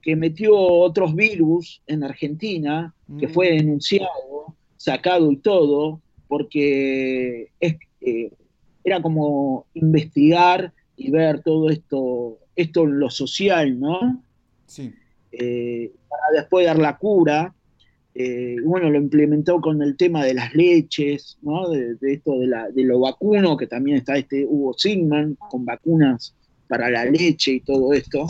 [0.00, 3.30] que metió otros virus en Argentina, que Mm.
[3.30, 8.30] fue denunciado, sacado y todo, porque es, eh,
[8.82, 14.24] era como investigar y ver todo esto, esto en lo social, ¿no?
[14.66, 14.92] Sí.
[15.32, 17.54] Eh, para después dar la cura.
[18.14, 21.70] Eh, bueno, lo implementó con el tema de las leches, ¿no?
[21.70, 26.34] De, esto de, la, de lo vacuno, que también está este Hugo Sigman, con vacunas
[26.68, 28.26] para la leche y todo esto.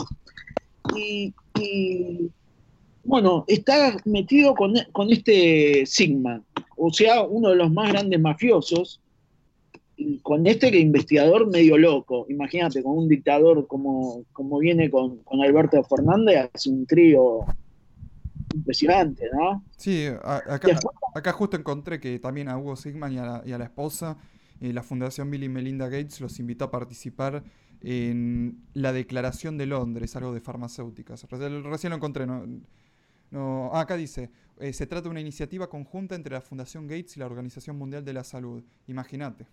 [0.95, 1.33] Y,
[3.03, 6.43] bueno, está metido con, con este Sigman,
[6.77, 8.99] o sea, uno de los más grandes mafiosos,
[10.21, 12.25] con este investigador medio loco.
[12.29, 17.45] Imagínate, con un dictador como, como viene con, con Alberto Fernández, hace un trío
[18.53, 19.63] impresionante, ¿no?
[19.77, 23.51] Sí, acá, Después- acá justo encontré que también a Hugo Sigman y a la, y
[23.51, 24.17] a la esposa,
[24.61, 27.43] eh, la Fundación Bill y Melinda Gates los invitó a participar
[27.81, 31.23] en la Declaración de Londres, algo de farmacéuticas.
[31.29, 32.45] Recién, recién lo encontré, no,
[33.31, 34.29] no- ah, acá dice,
[34.59, 38.05] eh, se trata de una iniciativa conjunta entre la Fundación Gates y la Organización Mundial
[38.05, 38.63] de la Salud.
[38.87, 39.47] Imagínate.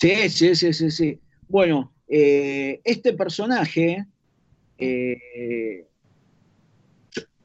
[0.00, 1.20] Sí, sí, sí, sí, sí.
[1.48, 4.06] Bueno, eh, este personaje,
[4.78, 5.86] eh,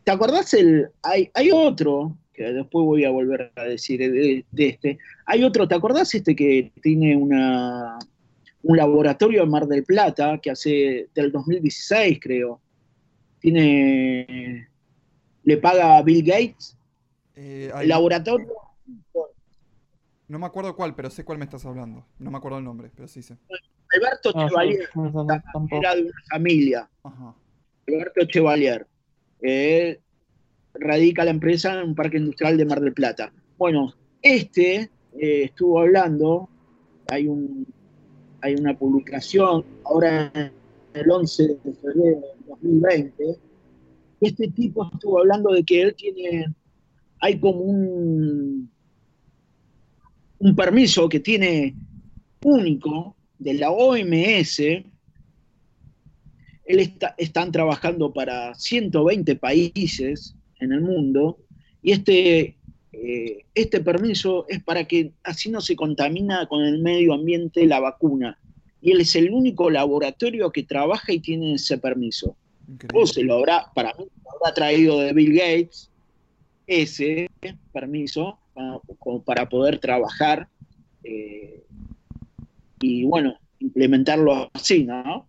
[0.04, 4.68] ¿te acordás el, hay, hay otro, que después voy a volver a decir de, de
[4.68, 7.98] este, hay otro, ¿te acordás este que tiene una,
[8.64, 12.62] un laboratorio en Mar del Plata, que hace del 2016 creo,
[13.40, 14.68] tiene,
[15.44, 16.78] le paga a Bill Gates,
[17.38, 18.48] Eh, el laboratorio
[20.28, 22.06] no me acuerdo cuál, pero sé cuál me estás hablando.
[22.20, 23.38] No me acuerdo el nombre, pero sí sé.
[23.94, 25.26] Alberto No, yo- Chevalier, no,
[25.72, 26.90] era de una familia.
[27.04, 27.36] Ajá.
[27.88, 28.88] Alberto Chevalier.
[29.42, 30.00] Eh,
[30.74, 33.32] radica la empresa en un parque industrial de Mar del Plata.
[33.58, 36.50] Bueno, este eh, estuvo hablando,
[37.08, 37.66] hay, un,
[38.42, 40.32] hay una publicación ahora
[40.94, 43.24] el 11 de febrero del 2020.
[44.22, 46.46] Este tipo estuvo hablando de que él tiene,
[47.20, 48.70] hay como un,
[50.46, 51.74] un permiso que tiene
[52.44, 54.86] único de la OMS él
[56.68, 61.40] está, están trabajando para 120 países en el mundo
[61.82, 62.58] y este,
[62.94, 67.80] eh, este permiso es para que así no se contamina con el medio ambiente la
[67.80, 68.38] vacuna.
[68.82, 72.36] Y él es el único laboratorio que trabaja y tiene ese permiso.
[72.68, 73.02] Increíble.
[73.02, 75.90] O se lo habrá, para mí, lo habrá traído de Bill Gates
[76.68, 77.30] ese
[77.74, 80.48] permiso para, como para poder trabajar
[81.04, 81.64] eh,
[82.82, 85.28] y bueno, implementarlo así, ¿no?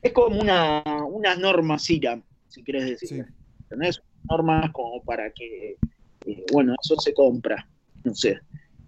[0.00, 3.08] Es como una, unas normas IRAM, si querés decir.
[3.08, 3.20] Sí.
[3.64, 4.02] ¿Entendés?
[4.28, 5.76] Normas como para que,
[6.26, 7.68] eh, bueno, eso se compra,
[8.04, 8.38] no sé,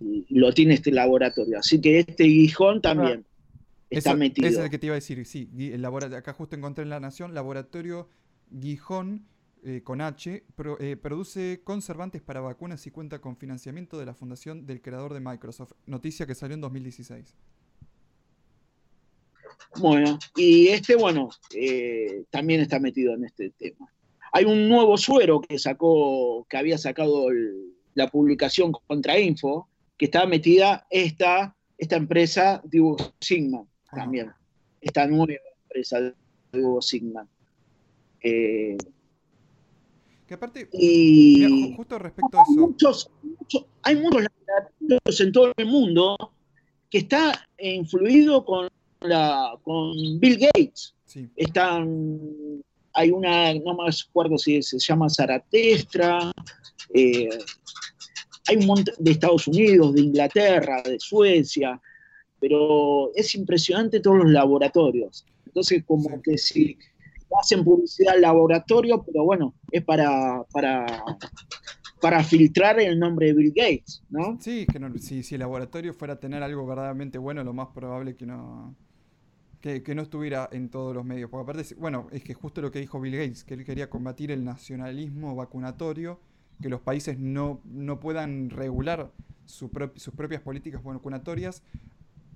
[0.00, 1.58] y, y lo tiene este laboratorio.
[1.58, 3.24] Así que este guijón también
[3.90, 4.48] está Eso- metido.
[4.48, 5.48] ese es el que te iba a decir, sí.
[6.16, 8.08] acá justo encontré en La Nación, Laboratorio
[8.60, 9.24] Gijón
[9.64, 14.14] eh, con H, pro- eh, produce conservantes para vacunas y cuenta con financiamiento de la
[14.14, 15.72] fundación del creador de Microsoft.
[15.86, 17.34] Noticia que salió en 2016.
[19.80, 23.90] Bueno, y este, bueno, eh, también está metido en este tema.
[24.32, 30.06] Hay un nuevo suero que sacó, que había sacado el- la publicación contra Info, que
[30.06, 33.96] está metida esta, esta empresa de Hugo Sigman Ajá.
[34.02, 34.30] también.
[34.80, 36.14] Esta nueva empresa de
[36.52, 37.28] Hugo Sigman.
[38.22, 38.76] Eh,
[40.34, 45.20] Que aparte, y mira, ju- justo respecto a hay eso, muchos, muchos- hay muchos laboratorios
[45.20, 46.16] en todo el mundo
[46.90, 48.68] que está influido con,
[49.02, 50.94] la, con Bill Gates.
[51.04, 52.18] sí, están,
[52.94, 56.32] hay una, no me acuerdo si se llama Zaratestra,
[56.92, 57.28] eh,
[58.48, 61.80] hay un montón de Estados Unidos, de Inglaterra, de Suecia,
[62.40, 65.24] pero es impresionante todos los laboratorios.
[65.46, 66.16] Entonces, como Sí.
[66.24, 66.78] que si
[67.40, 70.86] hacen publicidad al laboratorio, pero bueno, es para, para,
[72.00, 74.38] para filtrar el nombre de Bill Gates, ¿no?
[74.40, 77.68] sí, que no- si, si el laboratorio fuera a tener algo verdaderamente bueno, lo más
[77.68, 78.74] probable que no,
[79.60, 81.30] que, no estuviera en todos los medios.
[81.30, 84.30] Porque aparte, bueno, es que justo lo que dijo Bill Gates, que él quería combatir
[84.30, 86.20] el nacionalismo vacunatorio,
[86.60, 89.10] que los países no, no puedan regular
[89.46, 91.62] sus propias políticas vacunatorias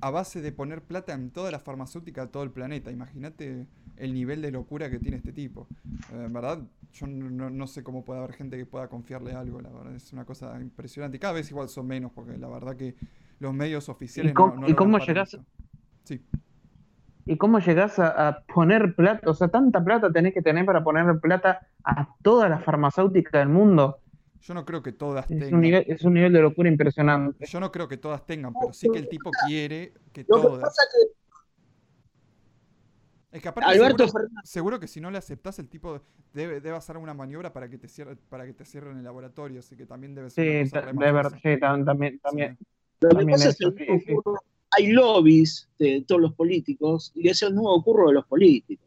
[0.00, 2.90] a base de poner plata en toda la farmacéutica de todo el planeta.
[2.90, 5.66] Imagínate el nivel de locura que tiene este tipo.
[6.12, 6.60] Eh, en verdad,
[6.92, 10.12] yo no, no- sé cómo puede haber gente que pueda confiarle algo, la verdad, es
[10.12, 11.16] una cosa impresionante.
[11.16, 12.94] Y cada vez igual son menos, porque la verdad que
[13.40, 15.44] los medios oficiales cómo- no, no y cómo llegás- eso.
[16.04, 16.22] Sí,
[17.26, 19.28] ¿Y cómo llegás a, a poner plata?
[19.28, 23.50] O sea, tanta plata tenés que tener para poner plata a toda la farmacéutica del
[23.50, 23.98] mundo.
[24.40, 25.60] Yo no creo que todas Es un tengan.
[25.60, 27.44] nivel, es un nivel de locura impresionante.
[27.46, 30.42] Yo no creo que todas tengan, pero sí que el tipo quiere que Lo que
[30.42, 30.60] todas.
[30.62, 31.08] pasa es
[33.30, 36.00] Es que aparte Alberto seguro, Fernández, seguro que si no le aceptás, el tipo
[36.32, 39.60] debe, debe hacer alguna maniobra para que te cierre, para que te cierren el laboratorio,
[39.60, 41.54] así que también debe ser una Sí, cosa ta- re de verdad, mafiosa.
[41.54, 42.56] sí, tam- también, también.
[42.58, 42.64] Sí.
[43.00, 44.16] lo que también pasa es que
[44.70, 48.86] hay lobbies de todos los políticos y es el nuevo curro de los políticos.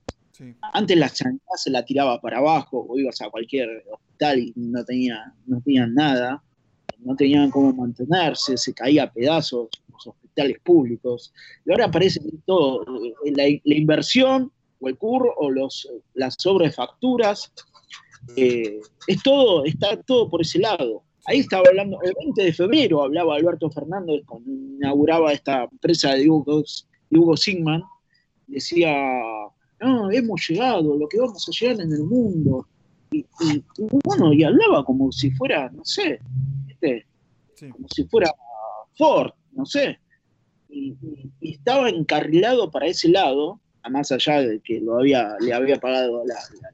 [0.74, 4.84] Antes la sanidad se la tiraba para abajo, o ibas a cualquier hospital y no,
[4.84, 6.44] tenía, no tenían nada,
[7.00, 11.34] no tenían cómo mantenerse, se caía a pedazos los hospitales públicos.
[11.66, 12.84] Y ahora parece que todo,
[13.26, 17.52] eh, la, inversión o el curro o los, las sobrefacturas,
[18.36, 21.04] eh, es todo, está todo por ese lado.
[21.26, 26.28] Ahí estaba hablando, el 20 de febrero hablaba Alberto Fernández cuando inauguraba esta empresa de
[26.28, 26.64] Hugo,
[27.10, 27.84] de Hugo Sigman,
[28.48, 28.92] decía,
[29.82, 32.68] no, hemos llegado, lo que vamos a llegar en el mundo.
[33.12, 36.20] Y, y- y bueno, y hablaba como si fuera, no sé,
[36.68, 37.06] ¿viste?
[37.56, 37.70] sí.
[37.70, 38.32] como si fuera
[38.98, 40.00] Ford, no sé.
[40.70, 40.96] Y,
[41.42, 46.24] estaba encarrilado para ese lado, a más allá de que lo había, le había pagado
[46.26, 46.74] la, la-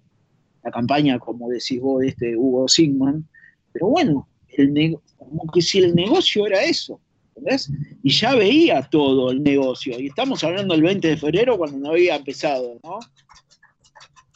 [0.63, 3.25] la campaña, como decís vos, de este Hugo Sigman.
[3.71, 6.99] Pero bueno, el como que si el negocio era eso,
[7.37, 7.71] ¿entendés?
[8.03, 9.99] Y ya veía todo el negocio.
[9.99, 12.99] Y estamos hablando del 20 de febrero cuando no había empezado, ¿no?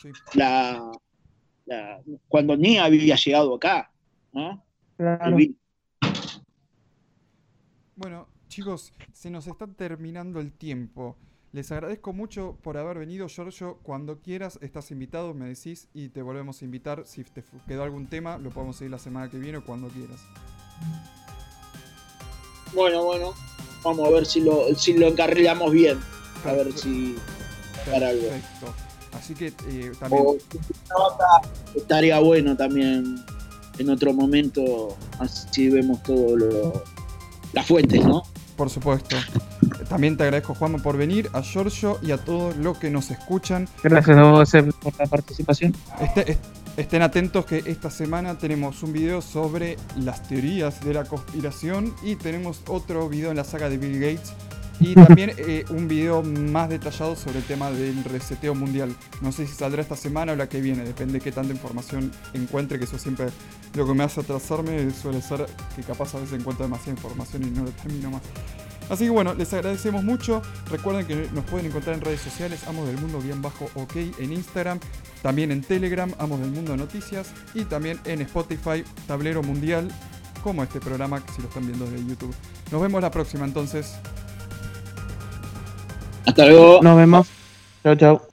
[0.02, 0.10] sí.
[0.34, 0.91] La,
[1.66, 3.91] la- cuando ni había llegado acá,
[7.95, 11.18] Bueno, chicos, se nos está terminando el tiempo.
[11.52, 13.78] Les agradezco mucho por haber venido, Giorgio.
[13.84, 17.04] Cuando quieras, estás invitado, me decís y te volvemos a invitar.
[17.06, 20.22] Si te quedó algún tema, lo podemos seguir la semana que viene o cuando quieras.
[22.74, 23.34] Bueno, bueno,
[23.84, 25.99] vamos a ver si lo, si lo encarrilamos bien.
[26.45, 27.15] A ver si
[27.91, 28.24] para algo.
[28.28, 28.74] Perfecto.
[29.17, 30.24] Así que eh, también.
[30.26, 30.38] O
[31.76, 33.24] estaría bueno también
[33.78, 36.84] en otro momento, así vemos todo lo
[37.53, 38.24] las fuentes, ¿no?
[38.55, 39.15] Por supuesto.
[39.89, 43.67] También te agradezco, Juanma, por venir, a Giorgio y a todos los que nos escuchan.
[43.84, 44.51] Gracias a vos
[44.82, 45.76] por la participación.
[45.99, 46.43] Este- est-
[46.82, 52.15] estén atentos que esta semana tenemos un video sobre las teorías de la conspiración y
[52.15, 54.34] tenemos otro video en la saga de Bill Gates
[54.79, 58.95] y también eh, un video más detallado sobre el tema del reseteo mundial.
[59.21, 62.11] No sé si saldrá esta semana o la que viene, depende de qué tanta información
[62.34, 63.27] encuentre, que eso siempre
[63.75, 67.51] lo que me hace atrasarme suele ser que capaz a veces encuentro demasiada información y
[67.51, 68.23] no lo termino más.
[68.92, 70.42] Así que bueno, les agradecemos mucho.
[70.70, 74.34] Recuerden que nos pueden encontrar en redes sociales, Amos del Mundo bien bajo OK en
[74.34, 74.82] Instagram,
[75.22, 79.88] también en Telegram, Amos del Mundo Noticias y también en Spotify, Tablero Mundial,
[80.44, 82.36] como este programa si lo están viendo desde YouTube.
[82.70, 83.96] Nos vemos la próxima entonces.
[86.26, 86.82] Hasta luego.
[86.82, 87.30] Nos vemos.
[87.84, 88.30] Chao, chao.